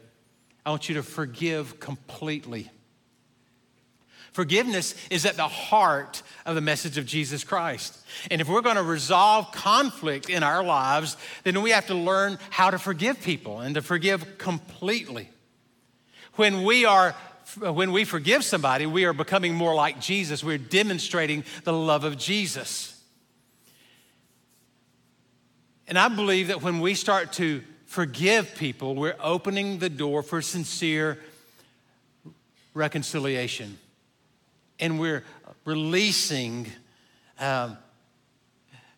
I 0.64 0.70
want 0.70 0.88
you 0.88 0.94
to 0.96 1.02
forgive 1.02 1.80
completely. 1.80 2.70
Forgiveness 4.32 4.94
is 5.10 5.24
at 5.26 5.36
the 5.36 5.48
heart 5.48 6.22
of 6.44 6.54
the 6.54 6.60
message 6.60 6.98
of 6.98 7.06
Jesus 7.06 7.44
Christ. 7.44 7.98
And 8.30 8.40
if 8.40 8.48
we're 8.48 8.62
going 8.62 8.76
to 8.76 8.82
resolve 8.82 9.50
conflict 9.52 10.28
in 10.28 10.42
our 10.42 10.62
lives, 10.62 11.16
then 11.44 11.60
we 11.62 11.70
have 11.70 11.86
to 11.86 11.94
learn 11.94 12.38
how 12.50 12.70
to 12.70 12.78
forgive 12.78 13.20
people 13.20 13.60
and 13.60 13.74
to 13.74 13.82
forgive 13.82 14.38
completely. 14.38 15.30
When 16.34 16.64
we 16.64 16.84
are 16.84 17.14
when 17.56 17.92
we 17.92 18.04
forgive 18.04 18.44
somebody, 18.44 18.84
we 18.84 19.06
are 19.06 19.14
becoming 19.14 19.54
more 19.54 19.74
like 19.74 20.00
Jesus. 20.00 20.44
We're 20.44 20.58
demonstrating 20.58 21.44
the 21.64 21.72
love 21.72 22.04
of 22.04 22.18
Jesus. 22.18 22.94
And 25.86 25.98
I 25.98 26.08
believe 26.08 26.48
that 26.48 26.60
when 26.62 26.80
we 26.80 26.92
start 26.92 27.32
to 27.34 27.62
forgive 27.86 28.54
people, 28.54 28.94
we're 28.94 29.16
opening 29.18 29.78
the 29.78 29.88
door 29.88 30.22
for 30.22 30.42
sincere 30.42 31.18
reconciliation 32.74 33.78
and 34.80 34.98
we're 34.98 35.24
releasing 35.64 36.66
um, 37.38 37.76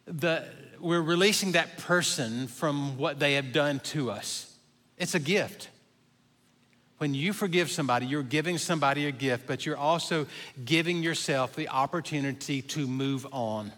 the 0.07 0.45
we're 0.81 1.03
releasing 1.03 1.53
that 1.53 1.77
person 1.79 2.47
from 2.47 2.97
what 2.97 3.19
they 3.19 3.35
have 3.35 3.53
done 3.53 3.81
to 3.81 4.11
us. 4.11 4.57
It's 4.97 5.15
a 5.15 5.19
gift. 5.19 5.69
When 6.99 7.15
you 7.15 7.33
forgive 7.33 7.71
somebody, 7.71 8.07
you're 8.07 8.23
giving 8.23 8.59
somebody 8.59 9.07
a 9.07 9.13
gift, 9.13 9.47
but 9.47 9.65
you're 9.65 9.77
also 9.77 10.27
giving 10.65 11.03
yourself 11.03 11.55
the 11.55 11.69
opportunity 11.69 12.63
to 12.63 12.87
move 12.87 13.27
on. 13.33 13.73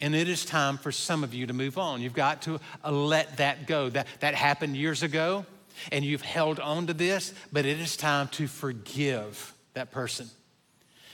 And 0.00 0.14
it 0.14 0.28
is 0.28 0.44
time 0.44 0.76
for 0.76 0.92
some 0.92 1.24
of 1.24 1.32
you 1.32 1.46
to 1.46 1.52
move 1.52 1.78
on. 1.78 2.02
You've 2.02 2.14
got 2.14 2.42
to 2.42 2.60
uh, 2.84 2.90
let 2.90 3.38
that 3.38 3.66
go. 3.66 3.88
That, 3.88 4.06
that 4.20 4.34
happened 4.34 4.76
years 4.76 5.02
ago, 5.02 5.46
and 5.90 6.04
you've 6.04 6.22
held 6.22 6.60
on 6.60 6.86
to 6.88 6.94
this, 6.94 7.32
but 7.52 7.64
it 7.64 7.80
is 7.80 7.96
time 7.96 8.28
to 8.28 8.46
forgive 8.46 9.53
that 9.74 9.90
person. 9.90 10.28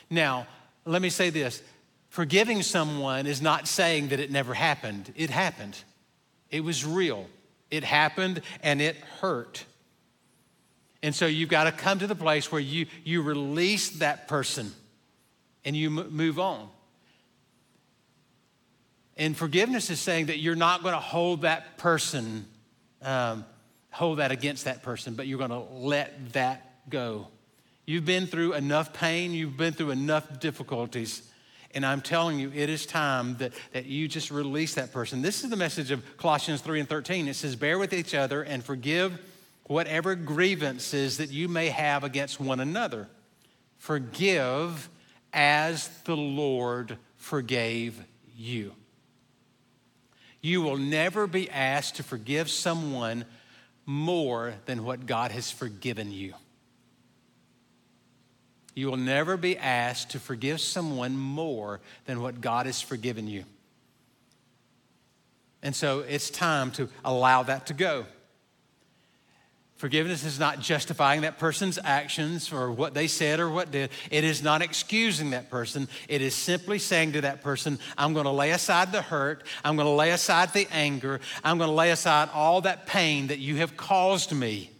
Now, 0.09 0.47
let 0.85 1.03
me 1.03 1.11
say 1.11 1.31
this 1.31 1.63
forgiving 2.09 2.63
someone 2.63 3.27
is 3.27 3.41
not 3.41 3.69
saying 3.69 4.09
that 4.09 4.21
it 4.21 4.31
never 4.31 4.55
happened, 4.55 5.13
it 5.17 5.31
happened. 5.31 5.83
It 6.51 6.65
was 6.65 6.85
real, 6.85 7.27
it 7.71 7.85
happened, 7.85 8.43
and 8.63 8.81
it 8.81 8.97
hurt. 9.21 9.65
And 11.03 11.15
so 11.15 11.27
you've 11.27 11.49
got 11.49 11.65
to 11.65 11.73
come 11.73 11.99
to 12.01 12.07
the 12.07 12.15
place 12.15 12.53
where 12.53 12.61
you, 12.61 12.87
you 13.05 13.23
release 13.23 13.91
that 13.99 14.29
person 14.29 14.73
and 15.65 15.75
you 15.77 15.99
m- 15.99 16.11
move 16.11 16.39
on. 16.39 16.69
And 19.17 19.37
forgiveness 19.37 19.91
is 19.91 20.01
saying 20.01 20.27
that 20.27 20.39
you're 20.39 20.57
not 20.57 20.83
going 20.83 20.95
to 20.95 21.01
hold 21.01 21.43
that 21.43 21.79
person, 21.79 22.47
um, 23.03 23.45
hold 23.91 24.19
that 24.19 24.33
against 24.33 24.65
that 24.65 24.83
person, 24.83 25.15
but 25.15 25.27
you're 25.27 25.39
going 25.39 25.51
to 25.51 25.59
let 25.59 26.33
that 26.33 26.89
go. 26.91 27.29
You've 27.91 28.05
been 28.05 28.29
through 28.29 28.53
enough 28.53 28.93
pain, 28.93 29.33
you've 29.33 29.57
been 29.57 29.73
through 29.73 29.91
enough 29.91 30.39
difficulties. 30.39 31.29
And 31.75 31.85
I'm 31.85 32.01
telling 32.01 32.39
you, 32.39 32.53
it 32.55 32.71
is 32.71 32.87
time 32.87 33.37
that, 33.39 33.53
that 33.73 33.87
you 33.87 34.07
just 34.07 34.31
release 34.31 34.75
that 34.75 34.93
person. 34.93 35.23
This 35.23 35.43
is 35.43 35.51
the 35.51 35.57
message 35.57 35.91
of 35.91 36.17
Colossians 36.17 36.61
3 36.61 36.79
and 36.79 36.89
13. 36.89 37.27
It 37.27 37.35
says, 37.35 37.57
Bear 37.57 37.81
with 37.81 37.93
each 37.93 38.15
other 38.15 38.45
and 38.45 38.63
forgive 38.63 39.19
whatever 39.65 40.15
grievances 40.15 41.17
that 41.17 41.31
you 41.31 41.49
may 41.49 41.69
have 41.71 42.05
against 42.05 42.39
one 42.39 42.61
another. 42.61 43.09
Forgive 43.79 44.89
as 45.33 45.89
the 46.05 46.17
Lord 46.17 46.97
forgave 47.17 48.01
you. 48.37 48.73
You 50.41 50.63
will 50.63 50.79
never 50.79 51.27
be 51.27 51.51
asked 51.51 51.97
to 51.97 52.05
forgive 52.05 52.51
someone 52.51 53.25
more 53.85 54.55
than 54.67 54.85
what 54.85 55.07
God 55.07 55.33
has 55.33 55.51
forgiven 55.51 56.13
you. 56.13 56.35
You 58.75 58.87
will 58.87 58.97
never 58.97 59.37
be 59.37 59.59
asked 59.59 60.11
to 60.11 60.21
forgive 60.21 60.61
someone 60.61 61.17
more 61.17 61.81
than 62.07 62.23
what 62.23 62.41
God 62.41 62.67
has 62.67 62.81
forgiven 62.81 63.27
you. 63.27 63.45
And 65.63 65.75
so 65.75 66.01
it's 66.01 66.31
time 66.31 66.71
to 66.73 66.89
allow 67.05 67.43
that 67.43 67.67
to 67.67 67.75
go. 67.75 68.07
Forgiveness 69.77 70.25
is 70.25 70.39
not 70.39 70.61
justifying 70.61 71.23
that 71.23 71.39
person's 71.39 71.79
actions 71.83 72.53
or 72.53 72.71
what 72.71 72.93
they 72.93 73.07
said 73.07 73.41
or 73.41 73.49
what 73.49 73.71
did. 73.71 73.91
It 74.11 74.25
is 74.25 74.43
not 74.43 74.61
excusing 74.61 75.31
that 75.31 75.49
person. 75.49 75.89
It 76.07 76.21
is 76.21 76.35
simply 76.35 76.79
saying 76.79 77.13
to 77.13 77.23
that 77.23 77.41
person, 77.41 77.79
I'm 77.97 78.13
going 78.13 78.27
to 78.27 78.31
lay 78.31 78.51
aside 78.51 78.93
the 78.93 79.01
hurt. 79.01 79.43
I'm 79.65 79.77
going 79.77 79.87
to 79.87 79.93
lay 79.93 80.11
aside 80.11 80.53
the 80.53 80.69
anger. 80.71 81.21
I'm 81.43 81.57
going 81.57 81.71
to 81.71 81.75
lay 81.75 81.93
aside 81.93 82.29
all 82.35 82.61
that 82.61 82.87
pain 82.87 83.29
that 83.29 83.39
you 83.39 83.57
have 83.57 83.79
caused 83.79 84.33
me 84.33 84.71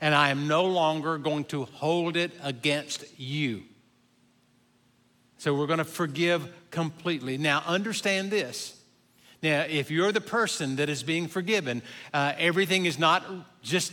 and 0.00 0.14
I 0.14 0.30
am 0.30 0.48
no 0.48 0.64
longer 0.64 1.18
going 1.18 1.44
to 1.46 1.64
hold 1.64 2.16
it 2.16 2.32
against 2.42 3.04
you. 3.18 3.62
So 5.38 5.54
we're 5.54 5.66
going 5.66 5.78
to 5.78 5.84
forgive 5.84 6.48
completely. 6.70 7.38
Now, 7.38 7.62
understand 7.66 8.30
this. 8.30 8.80
Now, 9.42 9.64
if 9.68 9.90
you're 9.90 10.12
the 10.12 10.20
person 10.20 10.76
that 10.76 10.88
is 10.88 11.02
being 11.02 11.28
forgiven, 11.28 11.82
uh, 12.12 12.32
everything 12.38 12.86
is 12.86 12.98
not 12.98 13.24
just 13.62 13.92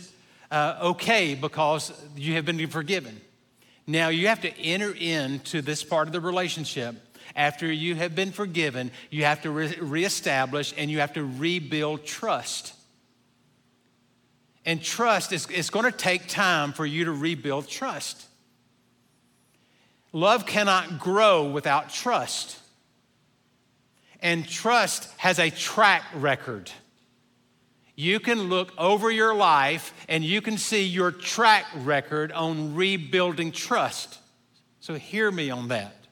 uh, 0.50 0.78
okay 0.82 1.34
because 1.34 1.92
you 2.16 2.34
have 2.34 2.44
been 2.44 2.66
forgiven. 2.68 3.20
Now, 3.86 4.08
you 4.08 4.28
have 4.28 4.40
to 4.42 4.58
enter 4.58 4.92
into 4.92 5.60
this 5.60 5.84
part 5.84 6.06
of 6.06 6.12
the 6.12 6.20
relationship. 6.20 6.96
After 7.36 7.70
you 7.70 7.94
have 7.96 8.14
been 8.14 8.32
forgiven, 8.32 8.90
you 9.10 9.24
have 9.24 9.42
to 9.42 9.50
re- 9.50 9.76
reestablish 9.80 10.72
and 10.76 10.90
you 10.90 11.00
have 11.00 11.12
to 11.14 11.24
rebuild 11.24 12.04
trust. 12.04 12.74
And 14.64 14.82
trust 14.82 15.32
is 15.32 15.46
it's 15.50 15.70
going 15.70 15.84
to 15.84 15.96
take 15.96 16.26
time 16.26 16.72
for 16.72 16.86
you 16.86 17.04
to 17.04 17.12
rebuild 17.12 17.68
trust. 17.68 18.26
Love 20.12 20.46
cannot 20.46 20.98
grow 20.98 21.44
without 21.50 21.90
trust. 21.90 22.58
And 24.20 24.48
trust 24.48 25.12
has 25.18 25.38
a 25.38 25.50
track 25.50 26.02
record. 26.14 26.70
You 27.96 28.20
can 28.20 28.44
look 28.44 28.72
over 28.78 29.10
your 29.10 29.34
life 29.34 29.92
and 30.08 30.24
you 30.24 30.40
can 30.40 30.56
see 30.56 30.84
your 30.84 31.10
track 31.10 31.66
record 31.76 32.32
on 32.32 32.74
rebuilding 32.74 33.52
trust. 33.52 34.18
So, 34.80 34.94
hear 34.94 35.30
me 35.30 35.50
on 35.50 35.68
that. 35.68 36.03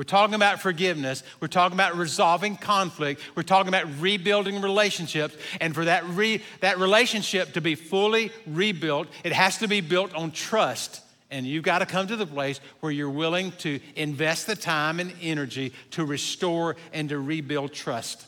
We're 0.00 0.04
talking 0.04 0.34
about 0.34 0.62
forgiveness. 0.62 1.22
We're 1.40 1.48
talking 1.48 1.76
about 1.76 1.94
resolving 1.94 2.56
conflict. 2.56 3.20
We're 3.34 3.42
talking 3.42 3.68
about 3.68 3.84
rebuilding 4.00 4.62
relationships. 4.62 5.36
And 5.60 5.74
for 5.74 5.84
that, 5.84 6.08
re, 6.08 6.42
that 6.60 6.78
relationship 6.78 7.52
to 7.52 7.60
be 7.60 7.74
fully 7.74 8.32
rebuilt, 8.46 9.08
it 9.24 9.34
has 9.34 9.58
to 9.58 9.68
be 9.68 9.82
built 9.82 10.14
on 10.14 10.30
trust. 10.30 11.02
And 11.30 11.44
you've 11.44 11.64
got 11.64 11.80
to 11.80 11.86
come 11.86 12.06
to 12.06 12.16
the 12.16 12.24
place 12.24 12.62
where 12.80 12.90
you're 12.90 13.10
willing 13.10 13.52
to 13.58 13.78
invest 13.94 14.46
the 14.46 14.56
time 14.56 15.00
and 15.00 15.12
energy 15.20 15.74
to 15.90 16.06
restore 16.06 16.76
and 16.94 17.10
to 17.10 17.18
rebuild 17.18 17.74
trust. 17.74 18.24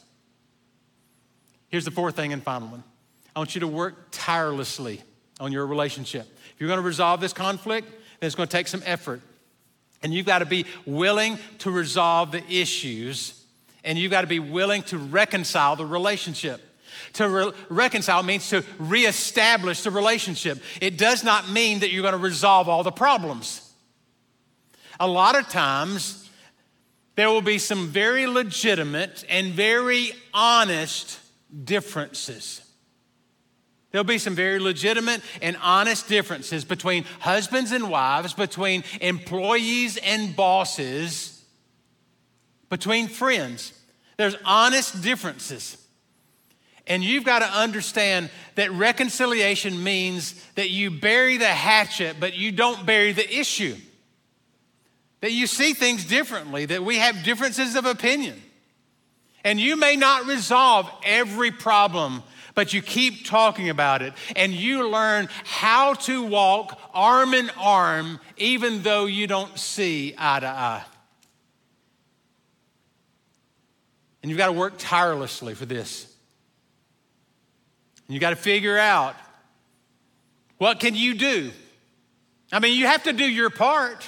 Here's 1.71 1.87
the 1.87 1.91
fourth 1.91 2.17
thing 2.17 2.35
and 2.35 2.43
final 2.43 2.69
one 2.69 2.85
I 3.35 3.41
want 3.41 3.55
you 3.55 3.63
to 3.63 3.67
work 3.67 4.09
tirelessly 4.11 5.01
on 5.41 5.53
your 5.53 5.67
relationship 5.67 6.29
If 6.53 6.61
you're 6.61 6.69
going 6.69 6.81
to 6.81 6.87
resolve 6.87 7.23
this 7.23 7.33
conflict, 7.33 7.89
then 8.21 8.27
it's 8.27 8.37
going 8.37 8.47
to 8.47 8.55
take 8.55 8.69
some 8.69 8.83
effort. 8.85 9.23
And 10.03 10.13
you've 10.13 10.27
got 10.27 10.41
to 10.41 10.47
be 10.47 10.67
willing 10.85 11.39
to 11.59 11.71
resolve 11.71 12.33
the 12.33 12.43
issues, 12.53 13.45
and 13.85 13.99
you've 13.99 14.11
got 14.11 14.23
to 14.23 14.27
be 14.27 14.41
willing 14.41 14.83
to 14.85 14.99
reconcile 14.99 15.77
the 15.77 15.87
relationship. 15.87 16.61
To 17.15 17.29
re- 17.29 17.53
reconcile 17.69 18.23
means 18.23 18.49
to 18.51 18.65
reestablish 18.79 19.83
the 19.83 19.91
relationship. 19.91 20.63
It 20.81 20.99
does 20.99 21.23
not 21.23 21.51
mean 21.51 21.81
that 21.81 21.93
you're 21.93 22.03
going 22.03 22.13
to 22.13 22.19
resolve 22.19 22.69
all 22.69 22.83
the 22.83 22.93
problems. 22.93 23.73
A 24.99 25.07
lot 25.07 25.37
of 25.39 25.49
times, 25.49 26.31
there 27.15 27.29
will 27.29 27.43
be 27.43 27.59
some 27.59 27.89
very 27.89 28.27
legitimate 28.27 29.25
and 29.29 29.53
very 29.53 30.13
honest 30.33 31.21
differences. 31.65 32.63
There'll 33.93 34.05
be 34.05 34.19
some 34.19 34.35
very 34.35 34.59
legitimate 34.59 35.21
and 35.43 35.57
honest 35.63 36.09
differences 36.09 36.65
between 36.65 37.05
husbands 37.21 37.73
and 37.73 37.91
wives, 37.91 38.33
between 38.33 38.85
employees 39.03 39.99
and 39.99 40.35
bosses, 40.35 41.45
between 42.71 43.07
friends. 43.07 43.75
There's 44.17 44.37
honest 44.47 45.03
differences. 45.03 45.77
And 46.87 47.05
you've 47.05 47.25
got 47.25 47.41
to 47.41 47.45
understand 47.47 48.31
that 48.55 48.73
reconciliation 48.73 49.85
means 49.85 50.43
that 50.55 50.71
you 50.71 50.91
bury 50.91 51.37
the 51.37 51.47
hatchet, 51.47 52.17
but 52.19 52.35
you 52.35 52.51
don't 52.51 52.87
bury 52.87 53.13
the 53.13 53.39
issue. 53.39 53.77
That 55.21 55.33
you 55.33 55.47
see 55.47 55.75
things 55.75 56.05
differently, 56.05 56.65
that 56.65 56.83
we 56.83 56.97
have 56.97 57.23
differences 57.23 57.77
of 57.77 57.85
opinion. 57.85 58.43
And 59.45 59.61
you 59.61 59.77
may 59.77 59.97
not 59.97 60.27
resolve 60.27 60.91
every 61.05 61.51
problem 61.51 62.23
but 62.55 62.73
you 62.73 62.83
keep 62.83 63.27
talking 63.27 63.69
about 63.69 64.03
it 64.03 64.13
and 64.37 64.53
you 64.53 64.89
learn 64.89 65.29
how 65.45 65.95
to 65.95 66.23
walk 66.23 66.79
arm 66.93 67.35
in 67.35 67.51
arm 67.59 68.21
even 68.37 68.83
though 68.83 69.07
you 69.07 69.27
don't 69.27 69.59
see 69.59 70.15
eye 70.19 70.41
to 70.41 70.47
eye. 70.47 70.85
And 74.23 74.31
you've 74.31 74.39
got 74.39 74.47
to 74.47 74.53
work 74.53 74.75
tirelessly 74.79 75.55
for 75.55 75.67
this. 75.67 76.05
And 78.07 78.15
you 78.15 78.21
got 78.21 78.31
to 78.31 78.37
figure 78.37 78.79
out 78.79 79.17
what 80.59 80.79
can 80.79 80.95
you 80.95 81.15
do? 81.15 81.51
I 82.53 82.61
mean, 82.61 82.79
you 82.79 82.87
have 82.87 83.05
to 83.05 83.13
do 83.13 83.25
your 83.25 83.51
part. 83.51 84.07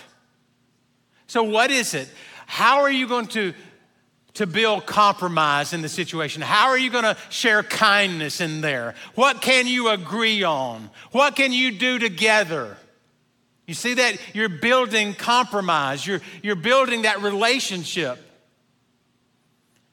So 1.27 1.43
what 1.43 1.71
is 1.71 1.95
it? 1.95 2.09
How 2.47 2.83
are 2.83 2.91
you 2.91 3.09
going 3.09 3.27
to 3.29 3.55
to 4.35 4.47
build 4.47 4.87
compromise 4.87 5.73
in 5.73 5.83
the 5.83 5.89
situation? 5.89 6.43
How 6.43 6.69
are 6.69 6.79
you 6.79 6.91
going 6.91 7.05
to 7.05 7.17
share 7.31 7.63
kindness 7.63 8.41
in 8.41 8.61
there? 8.61 8.95
What 9.15 9.41
can 9.41 9.67
you 9.67 9.89
agree 9.89 10.43
on? 10.43 10.91
What 11.13 11.37
can 11.37 11.53
you 11.53 11.73
do 11.73 11.99
together? 11.99 12.77
You 13.67 13.75
see 13.75 13.95
that? 13.95 14.19
You're 14.35 14.49
building 14.49 15.15
compromise, 15.15 16.07
you're, 16.07 16.21
you're 16.43 16.57
building 16.57 17.03
that 17.03 17.23
relationship. 17.23 18.19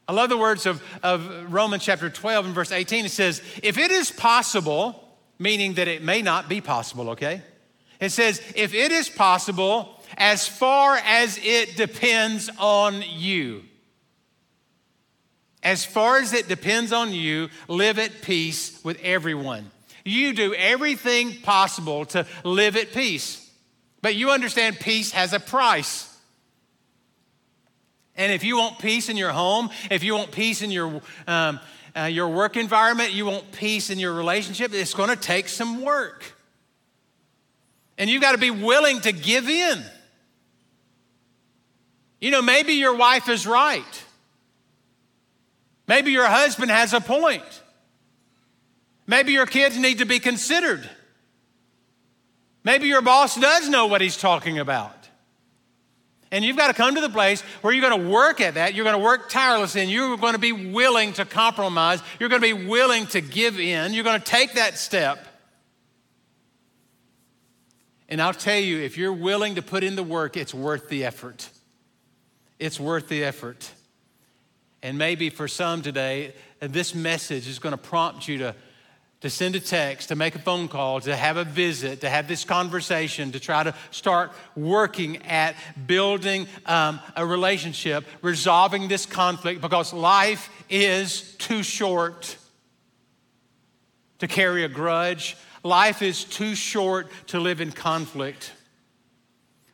I 0.08 0.14
love 0.14 0.30
the 0.30 0.38
words 0.38 0.66
of, 0.66 0.84
of 1.04 1.54
Romans 1.54 1.86
chapter 1.86 2.10
12 2.10 2.48
and 2.48 2.56
verse 2.56 2.72
18. 2.72 3.06
It 3.06 3.12
says, 3.12 3.42
If 3.64 3.78
it 3.78 3.92
is 3.92 4.12
possible, 4.12 5.08
meaning 5.40 5.76
that 5.76 5.88
it 5.88 6.04
may 6.04 6.22
not 6.22 6.50
be 6.50 6.60
possible, 6.60 7.12
okay? 7.12 7.42
It 8.00 8.10
says, 8.10 8.42
If 8.56 8.74
it 8.74 8.92
is 8.92 9.08
possible, 9.08 10.02
as 10.18 10.48
far 10.48 10.98
as 10.98 11.40
it 11.42 11.78
depends 11.78 12.50
on 12.60 13.04
you. 13.08 13.64
As 15.64 15.86
far 15.86 16.18
as 16.18 16.34
it 16.34 16.48
depends 16.48 16.92
on 16.92 17.14
you, 17.14 17.50
live 17.68 18.00
at 18.00 18.22
peace 18.22 18.84
with 18.84 19.00
everyone. 19.04 19.70
You 20.04 20.34
do 20.34 20.54
everything 20.54 21.34
possible 21.42 22.06
to 22.06 22.26
live 22.44 22.76
at 22.76 22.92
peace. 22.92 23.50
But 24.02 24.16
you 24.16 24.32
understand 24.32 24.80
peace 24.80 25.12
has 25.12 25.34
a 25.34 25.40
price. 25.40 26.08
And 28.16 28.32
if 28.32 28.44
you 28.44 28.58
want 28.58 28.80
peace 28.80 29.10
in 29.10 29.18
your 29.18 29.32
home, 29.32 29.70
if 29.90 30.04
you 30.04 30.16
want 30.16 30.32
peace 30.32 30.62
in 30.62 30.72
your, 30.72 31.02
um, 31.28 31.60
uh, 31.96 32.04
your 32.04 32.30
work 32.30 32.58
environment, 32.58 33.14
you 33.14 33.26
want 33.26 33.52
peace 33.52 33.90
in 33.90 34.00
your 34.00 34.14
relationship, 34.14 34.74
it's 34.74 34.94
going 34.94 35.10
to 35.10 35.16
take 35.16 35.48
some 35.48 35.82
work. 35.82 36.34
And 37.98 38.10
you've 38.10 38.22
got 38.22 38.32
to 38.32 38.40
be 38.40 38.52
willing 38.52 39.00
to 39.02 39.12
give 39.12 39.48
in. 39.48 39.84
You 42.20 42.32
know, 42.32 42.42
maybe 42.42 42.74
your 42.74 42.96
wife 42.96 43.30
is 43.30 43.46
right. 43.46 44.04
Maybe 45.92 46.12
your 46.12 46.26
husband 46.26 46.72
has 46.72 46.94
a 46.94 47.02
point. 47.02 47.44
Maybe 49.08 49.34
your 49.34 49.46
kids 49.46 49.78
need 49.78 49.98
to 49.98 50.06
be 50.06 50.20
considered. 50.20 50.90
Maybe 52.64 52.88
your 52.88 53.02
boss 53.02 53.36
does 53.36 53.68
know 53.68 53.88
what 53.88 54.00
he's 54.00 54.16
talking 54.16 54.58
about. 54.58 54.96
And 56.32 56.46
you've 56.46 56.56
got 56.56 56.68
to 56.68 56.74
come 56.74 56.96
to 56.96 57.02
the 57.02 57.10
place 57.10 57.42
where 57.60 57.74
you're 57.74 57.90
going 57.90 58.04
to 58.04 58.10
work 58.10 58.40
at 58.40 58.54
that. 58.54 58.74
You're 58.74 58.86
going 58.86 58.98
to 58.98 59.04
work 59.04 59.28
tirelessly 59.28 59.82
and 59.82 59.92
you're 59.92 60.16
going 60.16 60.32
to 60.32 60.40
be 60.40 60.54
willing 60.54 61.12
to 61.12 61.26
compromise. 61.26 62.02
You're 62.22 62.30
going 62.30 62.42
to 62.42 62.56
be 62.56 62.66
willing 62.68 63.06
to 63.08 63.20
give 63.20 63.60
in. 63.60 63.94
You're 63.94 64.06
going 64.06 64.22
to 64.22 64.26
take 64.26 64.54
that 64.54 64.78
step. 64.78 65.28
And 68.08 68.22
I'll 68.22 68.34
tell 68.34 68.60
you, 68.60 68.80
if 68.80 68.98
you're 68.98 69.12
willing 69.12 69.56
to 69.56 69.62
put 69.62 69.84
in 69.84 69.98
the 69.98 70.04
work, 70.04 70.38
it's 70.38 70.54
worth 70.54 70.88
the 70.88 71.04
effort. 71.04 71.50
It's 72.60 72.80
worth 72.80 73.10
the 73.10 73.26
effort. 73.26 73.70
And 74.84 74.98
maybe 74.98 75.30
for 75.30 75.48
some 75.48 75.82
today, 75.82 76.34
this 76.60 76.96
message 76.96 77.48
is 77.48 77.60
going 77.60 77.72
to 77.72 77.78
prompt 77.78 78.28
you 78.28 78.40
to, 78.40 78.56
to 79.22 79.30
send 79.30 79.56
a 79.56 79.60
text, 79.60 80.10
to 80.10 80.16
make 80.16 80.34
a 80.34 80.40
phone 80.40 80.68
call, 80.68 81.00
to 81.02 81.16
have 81.16 81.38
a 81.38 81.44
visit, 81.44 82.02
to 82.02 82.10
have 82.10 82.28
this 82.28 82.44
conversation, 82.44 83.32
to 83.34 83.40
try 83.40 83.64
to 83.64 83.76
start 83.92 84.32
working 84.56 85.18
at 85.26 85.56
building 85.86 86.48
um, 86.66 87.00
a 87.16 87.26
relationship, 87.26 88.06
resolving 88.24 88.88
this 88.88 89.06
conflict, 89.06 89.62
because 89.62 89.94
life 89.94 90.50
is 90.70 91.36
too 91.36 91.62
short 91.62 92.38
to 94.18 94.28
carry 94.28 94.64
a 94.64 94.70
grudge. 94.70 95.38
Life 95.64 96.02
is 96.02 96.24
too 96.24 96.56
short 96.56 97.12
to 97.28 97.40
live 97.40 97.62
in 97.62 97.72
conflict. 97.72 98.52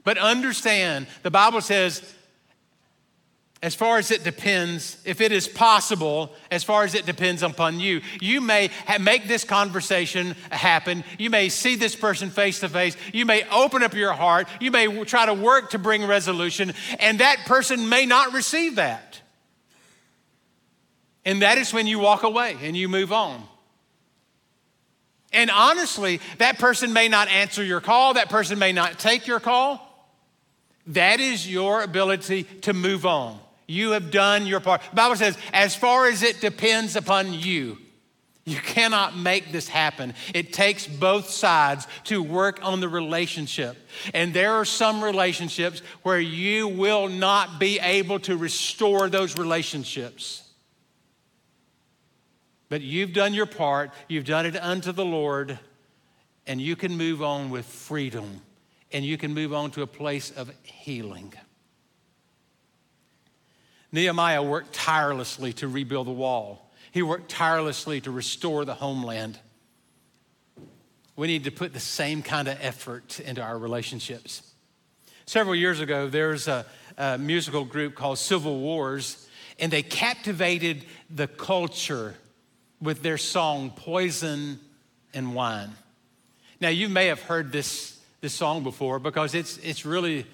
But 0.03 0.17
understand, 0.17 1.07
the 1.23 1.31
Bible 1.31 1.61
says 1.61 2.01
as 3.61 3.73
far 3.73 3.97
as 3.97 4.11
it 4.11 4.23
depends, 4.23 4.97
if 5.03 5.19
it 5.19 5.31
is 5.31 5.47
possible, 5.47 6.31
as 6.51 6.63
far 6.63 6.83
as 6.83 6.93
it 6.93 7.07
depends 7.07 7.41
upon 7.41 7.79
you. 7.79 8.01
You 8.21 8.39
may 8.39 8.67
ha- 8.85 8.99
make 8.99 9.27
this 9.27 9.43
conversation 9.43 10.35
happen. 10.51 11.03
You 11.17 11.31
may 11.31 11.49
see 11.49 11.75
this 11.75 11.95
person 11.95 12.29
face 12.29 12.59
to 12.59 12.69
face. 12.69 12.95
You 13.13 13.25
may 13.25 13.49
open 13.49 13.81
up 13.81 13.95
your 13.95 14.13
heart. 14.13 14.47
You 14.61 14.69
may 14.69 14.85
w- 14.85 15.05
try 15.05 15.25
to 15.25 15.33
work 15.33 15.71
to 15.71 15.79
bring 15.79 16.05
resolution, 16.05 16.73
and 16.99 17.19
that 17.19 17.39
person 17.47 17.89
may 17.89 18.05
not 18.05 18.33
receive 18.33 18.75
that. 18.75 19.21
And 21.25 21.41
that 21.41 21.57
is 21.57 21.73
when 21.73 21.87
you 21.87 21.97
walk 21.99 22.23
away 22.23 22.57
and 22.61 22.77
you 22.77 22.87
move 22.87 23.11
on. 23.11 23.43
And 25.33 25.49
honestly, 25.49 26.21
that 26.37 26.57
person 26.59 26.93
may 26.93 27.09
not 27.09 27.27
answer 27.27 27.63
your 27.63 27.81
call, 27.81 28.13
that 28.13 28.29
person 28.29 28.59
may 28.59 28.71
not 28.71 28.99
take 28.99 29.27
your 29.27 29.39
call. 29.39 29.83
That 30.87 31.19
is 31.19 31.49
your 31.49 31.81
ability 31.81 32.43
to 32.61 32.73
move 32.73 33.05
on. 33.05 33.39
You 33.67 33.91
have 33.91 34.11
done 34.11 34.47
your 34.47 34.59
part. 34.59 34.81
The 34.89 34.95
Bible 34.95 35.15
says, 35.17 35.37
as 35.51 35.75
far 35.75 36.07
as 36.07 36.23
it 36.23 36.39
depends 36.39 36.95
upon 36.95 37.33
you, 37.33 37.77
you 38.45 38.55
cannot 38.55 39.17
make 39.17 39.51
this 39.51 39.67
happen. 39.67 40.13
It 40.33 40.53
takes 40.53 40.87
both 40.87 41.29
sides 41.29 41.85
to 42.05 42.23
work 42.23 42.59
on 42.63 42.79
the 42.79 42.87
relationship. 42.87 43.75
And 44.13 44.33
there 44.33 44.53
are 44.53 44.63
some 44.63 45.03
relationships 45.03 45.81
where 46.03 46.19
you 46.19 46.69
will 46.69 47.09
not 47.09 47.59
be 47.59 47.77
able 47.79 48.19
to 48.21 48.37
restore 48.37 49.09
those 49.09 49.37
relationships. 49.37 50.43
But 52.69 52.81
you've 52.81 53.11
done 53.11 53.33
your 53.33 53.47
part, 53.47 53.91
you've 54.07 54.25
done 54.25 54.45
it 54.45 54.55
unto 54.55 54.93
the 54.93 55.05
Lord, 55.05 55.59
and 56.45 56.61
you 56.61 56.77
can 56.77 56.97
move 56.97 57.21
on 57.21 57.49
with 57.49 57.65
freedom 57.65 58.41
and 58.93 59.03
you 59.03 59.17
can 59.17 59.33
move 59.33 59.53
on 59.53 59.71
to 59.71 59.81
a 59.81 59.87
place 59.87 60.31
of 60.31 60.49
healing. 60.63 61.33
Nehemiah 63.97 64.43
worked 64.43 64.73
tirelessly 64.73 65.53
to 65.53 65.67
rebuild 65.67 66.05
the 66.05 66.11
wall. 66.11 66.71
He 66.91 67.01
worked 67.01 67.31
tirelessly 67.31 67.99
to 68.01 68.11
restore 68.11 68.63
the 68.63 68.75
homeland. 68.75 69.39
We 71.15 71.25
need 71.25 71.45
to 71.45 71.51
put 71.51 71.73
the 71.73 71.79
same 71.79 72.21
kind 72.21 72.47
of 72.47 72.59
effort 72.61 73.19
into 73.19 73.41
our 73.41 73.57
relationships. 73.57 74.53
Several 75.25 75.55
years 75.55 75.79
ago, 75.79 76.09
there 76.09 76.29
was 76.29 76.47
a, 76.47 76.63
a 76.95 77.17
musical 77.17 77.65
group 77.65 77.95
called 77.95 78.19
Civil 78.19 78.59
Wars, 78.59 79.27
and 79.57 79.73
they 79.73 79.81
captivated 79.81 80.85
the 81.09 81.27
culture 81.27 82.13
with 82.79 83.01
their 83.01 83.17
song 83.17 83.71
Poison 83.75 84.59
and 85.11 85.33
Wine. 85.33 85.71
Now, 86.61 86.69
you 86.69 86.87
may 86.87 87.07
have 87.07 87.23
heard 87.23 87.51
this, 87.51 87.99
this 88.21 88.35
song 88.35 88.61
before 88.61 88.99
because 88.99 89.33
it's, 89.33 89.57
it's 89.57 89.87
really 89.87 90.27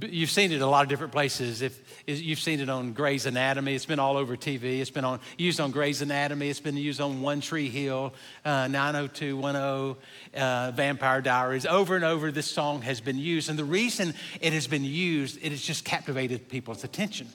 You've 0.00 0.30
seen 0.30 0.52
it 0.52 0.62
a 0.62 0.66
lot 0.66 0.84
of 0.84 0.88
different 0.88 1.12
places. 1.12 1.60
If 1.60 1.78
you've 2.06 2.38
seen 2.38 2.60
it 2.60 2.70
on 2.70 2.94
Grey's 2.94 3.26
Anatomy, 3.26 3.74
it's 3.74 3.84
been 3.84 3.98
all 3.98 4.16
over 4.16 4.38
TV. 4.38 4.80
It's 4.80 4.88
been 4.88 5.04
on, 5.04 5.20
used 5.36 5.60
on 5.60 5.70
Grey's 5.70 6.00
Anatomy. 6.00 6.48
It's 6.48 6.60
been 6.60 6.78
used 6.78 6.98
on 6.98 7.20
One 7.20 7.42
Tree 7.42 7.68
Hill, 7.68 8.14
uh, 8.42 8.68
90210, 8.68 10.42
uh, 10.42 10.72
Vampire 10.74 11.20
Diaries. 11.20 11.66
Over 11.66 11.94
and 11.94 12.06
over, 12.06 12.32
this 12.32 12.50
song 12.50 12.80
has 12.82 13.02
been 13.02 13.18
used. 13.18 13.50
And 13.50 13.58
the 13.58 13.66
reason 13.66 14.14
it 14.40 14.54
has 14.54 14.66
been 14.66 14.84
used, 14.84 15.38
it 15.42 15.50
has 15.50 15.60
just 15.60 15.84
captivated 15.84 16.48
people's 16.48 16.84
attention. 16.84 17.28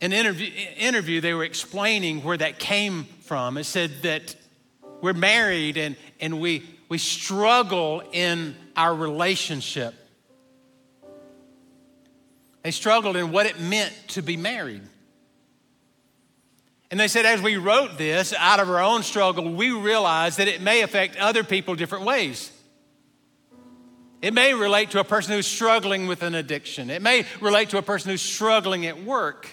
In 0.00 0.12
an 0.12 0.18
interview, 0.18 0.50
interview, 0.76 1.20
they 1.20 1.34
were 1.34 1.44
explaining 1.44 2.22
where 2.22 2.36
that 2.36 2.60
came 2.60 3.04
from. 3.22 3.56
It 3.56 3.64
said 3.64 4.02
that 4.02 4.36
we're 5.00 5.14
married 5.14 5.76
and, 5.78 5.96
and 6.20 6.40
we, 6.40 6.64
we 6.92 6.98
struggle 6.98 8.02
in 8.12 8.54
our 8.76 8.94
relationship. 8.94 9.94
They 12.62 12.70
struggled 12.70 13.16
in 13.16 13.32
what 13.32 13.46
it 13.46 13.58
meant 13.58 13.94
to 14.08 14.20
be 14.20 14.36
married. 14.36 14.82
And 16.90 17.00
they 17.00 17.08
said, 17.08 17.24
as 17.24 17.40
we 17.40 17.56
wrote 17.56 17.96
this 17.96 18.34
out 18.34 18.60
of 18.60 18.68
our 18.68 18.82
own 18.82 19.04
struggle, 19.04 19.54
we 19.54 19.70
realized 19.70 20.36
that 20.36 20.48
it 20.48 20.60
may 20.60 20.82
affect 20.82 21.16
other 21.16 21.42
people 21.42 21.76
different 21.76 22.04
ways. 22.04 22.52
It 24.20 24.34
may 24.34 24.52
relate 24.52 24.90
to 24.90 25.00
a 25.00 25.04
person 25.04 25.32
who's 25.32 25.46
struggling 25.46 26.08
with 26.08 26.22
an 26.22 26.34
addiction. 26.34 26.90
It 26.90 27.00
may 27.00 27.24
relate 27.40 27.70
to 27.70 27.78
a 27.78 27.82
person 27.82 28.10
who's 28.10 28.20
struggling 28.20 28.84
at 28.84 29.02
work. 29.02 29.48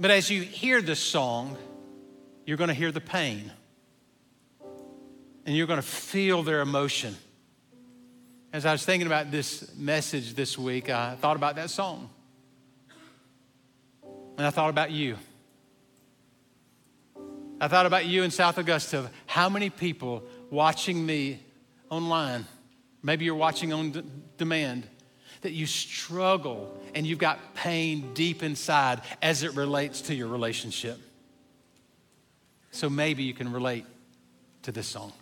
But 0.00 0.10
as 0.10 0.30
you 0.30 0.40
hear 0.40 0.80
this 0.80 1.00
song, 1.00 1.58
you're 2.46 2.56
going 2.56 2.68
to 2.68 2.72
hear 2.72 2.92
the 2.92 3.02
pain 3.02 3.52
and 5.46 5.56
you're 5.56 5.66
going 5.66 5.80
to 5.80 5.86
feel 5.86 6.42
their 6.42 6.60
emotion. 6.60 7.16
As 8.52 8.66
I 8.66 8.72
was 8.72 8.84
thinking 8.84 9.06
about 9.06 9.30
this 9.30 9.74
message 9.76 10.34
this 10.34 10.58
week, 10.58 10.90
I 10.90 11.14
thought 11.16 11.36
about 11.36 11.56
that 11.56 11.70
song. 11.70 12.10
And 14.36 14.46
I 14.46 14.50
thought 14.50 14.70
about 14.70 14.90
you. 14.90 15.16
I 17.60 17.68
thought 17.68 17.86
about 17.86 18.06
you 18.06 18.22
in 18.22 18.30
South 18.30 18.58
Augusta. 18.58 19.10
How 19.26 19.48
many 19.48 19.70
people 19.70 20.24
watching 20.50 21.04
me 21.04 21.40
online, 21.90 22.46
maybe 23.02 23.24
you're 23.24 23.34
watching 23.34 23.72
on 23.72 23.90
d- 23.90 24.02
demand, 24.38 24.88
that 25.42 25.52
you 25.52 25.66
struggle 25.66 26.80
and 26.94 27.06
you've 27.06 27.18
got 27.18 27.54
pain 27.54 28.12
deep 28.14 28.42
inside 28.42 29.00
as 29.22 29.42
it 29.42 29.54
relates 29.54 30.02
to 30.02 30.14
your 30.14 30.28
relationship. 30.28 30.98
So 32.70 32.88
maybe 32.88 33.22
you 33.22 33.34
can 33.34 33.52
relate 33.52 33.84
to 34.62 34.72
this 34.72 34.86
song. 34.86 35.12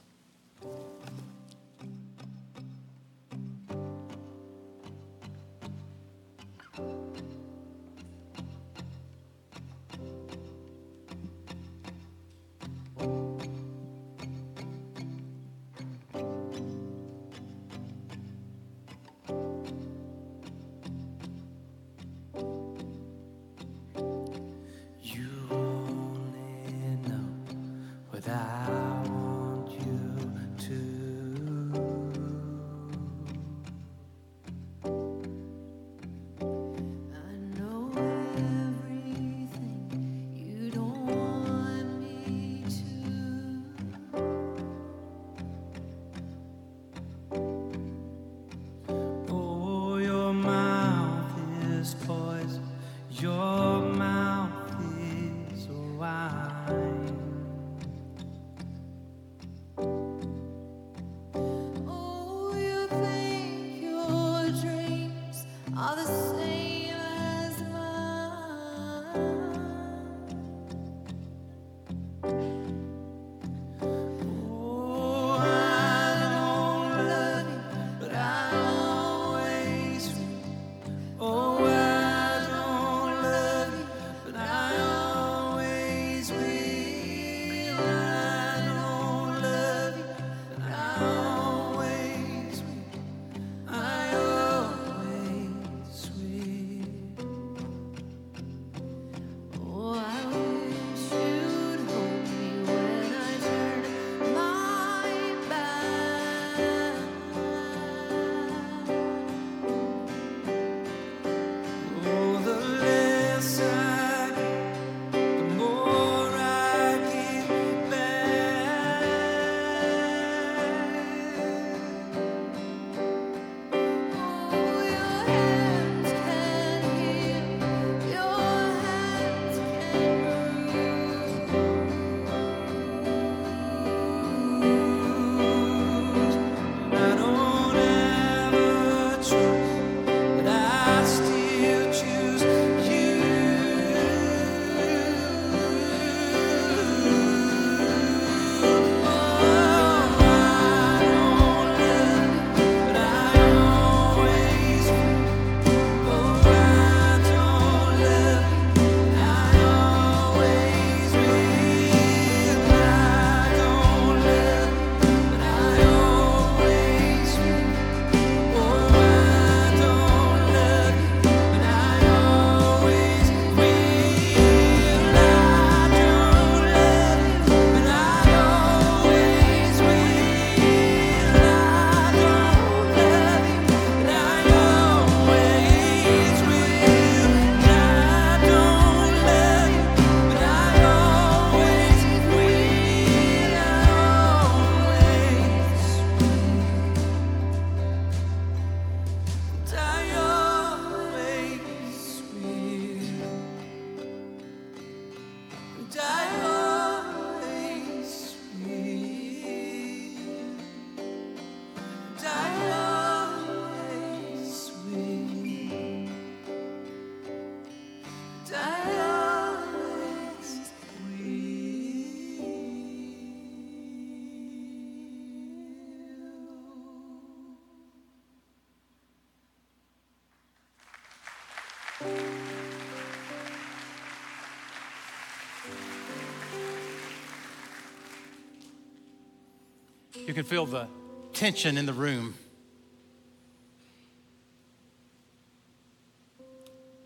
You 240.28 240.34
can 240.34 240.44
feel 240.44 240.66
the 240.66 240.86
tension 241.32 241.78
in 241.78 241.86
the 241.86 241.94
room. 241.94 242.34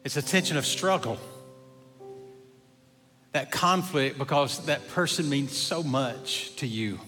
It's 0.05 0.17
a 0.17 0.23
tension 0.23 0.57
of 0.57 0.67
struggle. 0.67 1.21
That 3.31 3.53
conflict 3.53 4.19
because 4.19 4.67
that 4.67 4.89
person 4.89 5.29
means 5.29 5.57
so 5.57 5.85
much 5.85 6.57
to 6.57 6.67
you. 6.67 6.99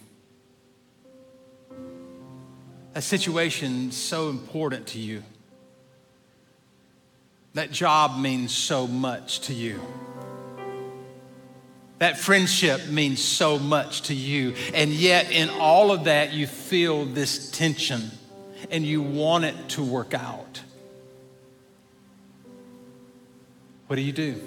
That 2.93 3.03
situation 3.03 3.91
so 3.91 4.31
important 4.31 4.87
to 4.89 5.01
you. 5.01 5.25
That 7.55 7.73
job 7.73 8.21
means 8.21 8.55
so 8.55 8.87
much 8.87 9.41
to 9.41 9.53
you. 9.53 9.81
That 11.99 12.19
friendship 12.19 12.89
means 12.89 13.23
so 13.23 13.59
much 13.59 14.03
to 14.03 14.15
you. 14.15 14.55
And 14.75 14.91
yet, 14.91 15.31
in 15.31 15.49
all 15.49 15.93
of 15.93 16.05
that, 16.05 16.33
you 16.33 16.47
feel 16.47 17.05
this 17.05 17.51
tension 17.51 18.11
and 18.71 18.85
you 18.85 19.01
want 19.01 19.45
it 19.45 19.69
to 19.71 19.83
work 19.83 20.13
out. 20.13 20.61
What 23.87 23.97
do 23.97 24.03
you 24.03 24.13
do? 24.13 24.41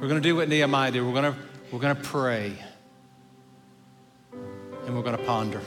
We're 0.00 0.08
going 0.08 0.22
to 0.22 0.28
do 0.28 0.36
what 0.36 0.48
Nehemiah 0.48 0.92
did. 0.92 1.02
We're 1.02 1.12
going 1.12 1.32
to, 1.32 1.38
we're 1.72 1.80
going 1.80 1.96
to 1.96 2.02
pray 2.02 2.56
and 4.86 4.94
we're 4.94 5.02
going 5.02 5.16
to 5.16 5.24
ponder. 5.24 5.60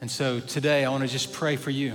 And 0.00 0.10
so 0.10 0.40
today, 0.40 0.84
I 0.84 0.90
want 0.90 1.02
to 1.02 1.08
just 1.08 1.32
pray 1.32 1.56
for 1.56 1.70
you. 1.70 1.94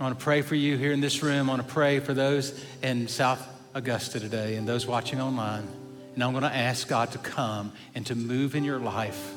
I 0.00 0.02
want 0.02 0.18
to 0.18 0.24
pray 0.24 0.42
for 0.42 0.54
you 0.54 0.76
here 0.76 0.92
in 0.92 1.00
this 1.00 1.22
room. 1.22 1.48
I 1.48 1.52
want 1.52 1.66
to 1.66 1.72
pray 1.72 2.00
for 2.00 2.14
those 2.14 2.64
in 2.82 3.08
South 3.08 3.53
Augusta 3.74 4.20
today 4.20 4.56
and 4.56 4.66
those 4.66 4.86
watching 4.86 5.20
online. 5.20 5.68
And 6.14 6.22
I'm 6.22 6.30
going 6.30 6.44
to 6.44 6.54
ask 6.54 6.86
God 6.86 7.10
to 7.12 7.18
come 7.18 7.72
and 7.94 8.06
to 8.06 8.14
move 8.14 8.54
in 8.54 8.62
your 8.62 8.78
life, 8.78 9.32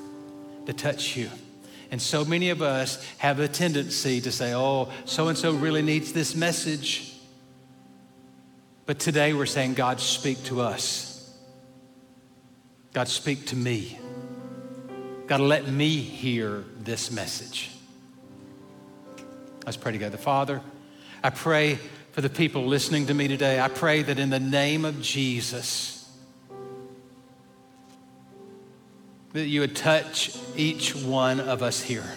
to 0.68 0.74
touch 0.74 1.18
you. 1.18 1.30
And 1.90 2.02
so 2.02 2.24
many 2.24 2.50
of 2.50 2.62
us 2.62 3.04
have 3.18 3.40
a 3.40 3.48
tendency 3.48 4.22
to 4.22 4.32
say, 4.32 4.54
oh, 4.54 4.90
so 5.06 5.30
and 5.30 5.38
so 5.38 5.54
really 5.54 5.82
needs 5.82 6.14
this 6.14 6.36
message. 6.36 7.14
But 8.86 9.00
today 9.00 9.34
we're 9.34 9.46
saying, 9.46 9.74
God, 9.74 10.00
speak 10.00 10.44
to 10.46 10.62
us. 10.62 11.36
God, 12.94 13.08
speak 13.08 13.48
to 13.48 13.56
me. 13.56 13.98
God, 15.28 15.42
let 15.42 15.68
me 15.68 15.98
hear 15.98 16.64
this 16.80 17.12
message. 17.12 17.72
Let's 19.66 19.78
pray 19.78 19.92
together. 19.92 20.18
Father, 20.18 20.62
I 21.24 21.30
pray 21.30 21.80
for 22.18 22.22
the 22.22 22.30
people 22.32 22.66
listening 22.66 23.06
to 23.06 23.14
me 23.14 23.28
today. 23.28 23.60
I 23.60 23.68
pray 23.68 24.02
that 24.02 24.18
in 24.18 24.32
the 24.32 24.40
name 24.40 24.86
of 24.86 25.04
Jesus, 25.04 26.10
that 29.34 29.46
you 29.46 29.60
would 29.60 29.76
touch 29.76 30.36
each 30.56 30.96
one 30.96 31.40
of 31.40 31.62
us 31.62 31.80
here. 31.80 32.12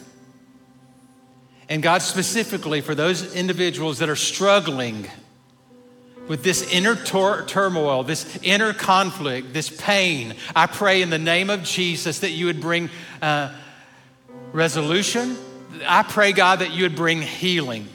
And 1.68 1.82
God, 1.82 2.00
specifically 2.00 2.80
for 2.80 2.94
those 2.94 3.34
individuals 3.34 3.98
that 3.98 4.08
are 4.08 4.16
struggling 4.16 5.06
with 6.28 6.42
this 6.42 6.62
inner 6.72 6.96
tor- 6.96 7.44
turmoil, 7.44 8.02
this 8.02 8.38
inner 8.42 8.72
conflict, 8.72 9.52
this 9.52 9.68
pain, 9.68 10.34
I 10.56 10.64
pray 10.64 11.02
in 11.02 11.10
the 11.10 11.18
name 11.18 11.50
of 11.50 11.62
Jesus 11.62 12.20
that 12.20 12.30
you 12.30 12.46
would 12.46 12.62
bring 12.62 12.88
uh, 13.20 13.54
resolution. 14.54 15.36
I 15.86 16.04
pray, 16.04 16.32
God, 16.32 16.60
that 16.60 16.70
you 16.70 16.84
would 16.84 16.96
bring 16.96 17.20
healing. 17.20 17.86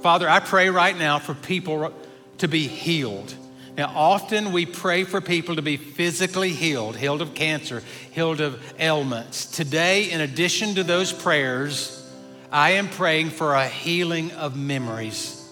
Father, 0.00 0.28
I 0.28 0.40
pray 0.40 0.70
right 0.70 0.96
now 0.96 1.18
for 1.18 1.34
people 1.34 1.92
to 2.38 2.48
be 2.48 2.68
healed. 2.68 3.34
Now, 3.76 3.92
often 3.94 4.52
we 4.52 4.64
pray 4.64 5.04
for 5.04 5.20
people 5.20 5.56
to 5.56 5.62
be 5.62 5.76
physically 5.76 6.50
healed, 6.50 6.96
healed 6.96 7.20
of 7.20 7.34
cancer, 7.34 7.82
healed 8.12 8.40
of 8.40 8.62
ailments. 8.78 9.46
Today, 9.46 10.10
in 10.10 10.20
addition 10.20 10.76
to 10.76 10.82
those 10.82 11.12
prayers, 11.12 12.10
I 12.50 12.72
am 12.72 12.88
praying 12.88 13.30
for 13.30 13.54
a 13.54 13.68
healing 13.68 14.30
of 14.32 14.56
memories. 14.56 15.42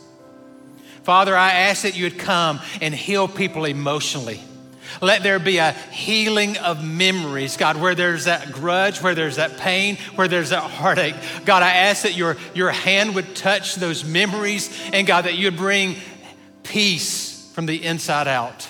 Father, 1.02 1.36
I 1.36 1.52
ask 1.52 1.82
that 1.82 1.96
you 1.96 2.04
would 2.04 2.18
come 2.18 2.60
and 2.80 2.94
heal 2.94 3.28
people 3.28 3.66
emotionally. 3.66 4.40
Let 5.00 5.22
there 5.22 5.38
be 5.38 5.58
a 5.58 5.72
healing 5.72 6.56
of 6.58 6.84
memories, 6.84 7.56
God, 7.56 7.76
where 7.76 7.94
there's 7.94 8.24
that 8.24 8.52
grudge, 8.52 9.02
where 9.02 9.14
there's 9.14 9.36
that 9.36 9.58
pain, 9.58 9.96
where 10.14 10.28
there's 10.28 10.50
that 10.50 10.62
heartache. 10.62 11.14
God, 11.44 11.62
I 11.62 11.70
ask 11.70 12.02
that 12.02 12.16
your, 12.16 12.36
your 12.54 12.70
hand 12.70 13.14
would 13.14 13.34
touch 13.34 13.74
those 13.76 14.04
memories, 14.04 14.70
and 14.92 15.06
God, 15.06 15.26
that 15.26 15.34
you 15.34 15.46
would 15.46 15.56
bring 15.56 15.96
peace 16.62 17.50
from 17.54 17.66
the 17.66 17.84
inside 17.84 18.28
out. 18.28 18.68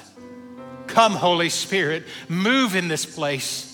Come, 0.87 1.13
Holy 1.13 1.49
Spirit, 1.49 2.05
move 2.29 2.77
in 2.77 2.89
this 2.89 3.07
place. 3.07 3.71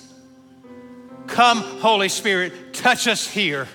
Come, 1.27 1.59
Holy 1.59 2.09
Spirit, 2.09 2.75
touch 2.75 3.07
us 3.07 3.27
here. 3.27 3.69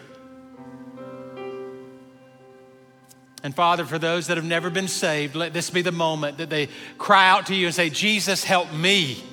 And 3.46 3.54
Father, 3.54 3.86
for 3.86 4.00
those 4.00 4.26
that 4.26 4.38
have 4.38 4.44
never 4.44 4.72
been 4.72 4.88
saved, 4.88 5.36
let 5.36 5.54
this 5.54 5.70
be 5.70 5.84
the 5.84 5.92
moment 5.92 6.40
that 6.40 6.50
they 6.50 6.68
cry 6.98 7.30
out 7.30 7.46
to 7.46 7.54
you 7.54 7.68
and 7.68 7.76
say, 7.76 7.92
Jesus, 7.92 8.44
help 8.44 8.74
me. 8.74 9.24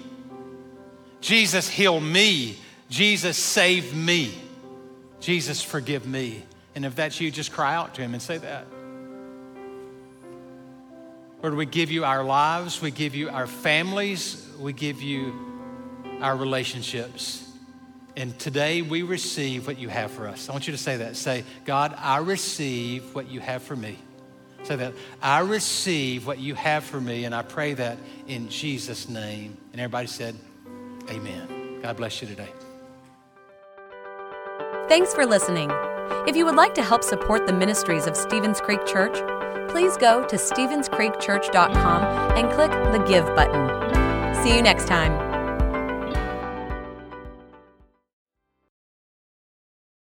Jesus, 1.23 1.67
heal 1.67 1.99
me. 1.99 2.59
Jesus, 2.91 3.39
save 3.39 3.97
me. 3.97 4.39
Jesus, 5.19 5.63
forgive 5.63 6.07
me. 6.07 6.43
And 6.75 6.85
if 6.85 6.95
that's 6.95 7.23
you, 7.23 7.31
just 7.31 7.53
cry 7.53 7.75
out 7.75 7.95
to 7.95 8.03
him 8.03 8.13
and 8.13 8.23
say 8.23 8.37
that. 8.37 8.67
Lord, 11.43 11.55
we 11.55 11.65
give 11.65 11.91
you 11.91 12.05
our 12.05 12.23
lives, 12.23 12.83
we 12.83 12.91
give 12.91 13.15
you 13.15 13.31
our 13.31 13.47
families, 13.47 14.47
we 14.59 14.75
give 14.75 15.01
you 15.01 15.33
our 16.21 16.37
relationships. 16.37 17.51
And 18.17 18.39
today 18.39 18.83
we 18.83 19.03
receive 19.03 19.67
what 19.67 19.79
you 19.79 19.89
have 19.89 20.11
for 20.11 20.29
us. 20.29 20.49
I 20.49 20.53
want 20.53 20.67
you 20.67 20.73
to 20.73 20.79
say 20.79 20.99
that. 20.99 21.17
Say, 21.17 21.45
God, 21.65 21.95
I 21.99 22.19
receive 22.19 23.15
what 23.15 23.29
you 23.29 23.41
have 23.41 23.63
for 23.63 23.75
me. 23.75 23.99
Say 24.65 24.77
that. 24.77 24.93
I 25.21 25.41
receive 25.41 26.27
what 26.27 26.39
you 26.39 26.55
have 26.55 26.85
for 26.85 27.01
me, 27.01 27.25
and 27.25 27.35
I 27.35 27.43
pray 27.43 27.75
that 27.75 27.99
in 28.29 28.49
Jesus' 28.49 29.09
name. 29.09 29.57
And 29.73 29.81
everybody 29.81 30.07
said, 30.07 30.37
Amen. 31.11 31.81
God 31.83 31.97
bless 31.97 32.23
you 32.23 32.29
today. 32.29 32.49
Thanks 34.89 35.13
for 35.15 35.27
listening. 35.27 35.71
If 36.29 36.37
you 36.37 36.45
would 36.45 36.55
like 36.55 36.75
to 36.75 36.83
help 36.83 37.03
support 37.03 37.47
the 37.47 37.53
ministries 37.53 38.07
of 38.07 38.17
Stevens 38.17 38.61
Creek 38.61 38.85
Church, 38.87 39.15
please 39.71 39.97
go 39.97 40.25
to 40.29 40.37
StevensCreekChurch.com 40.37 42.05
and 42.39 42.53
click 42.53 42.71
the 42.71 43.05
Give 43.09 43.25
button. 43.35 44.45
See 44.45 44.55
you 44.55 44.63
next 44.63 44.87
time. 44.87 45.32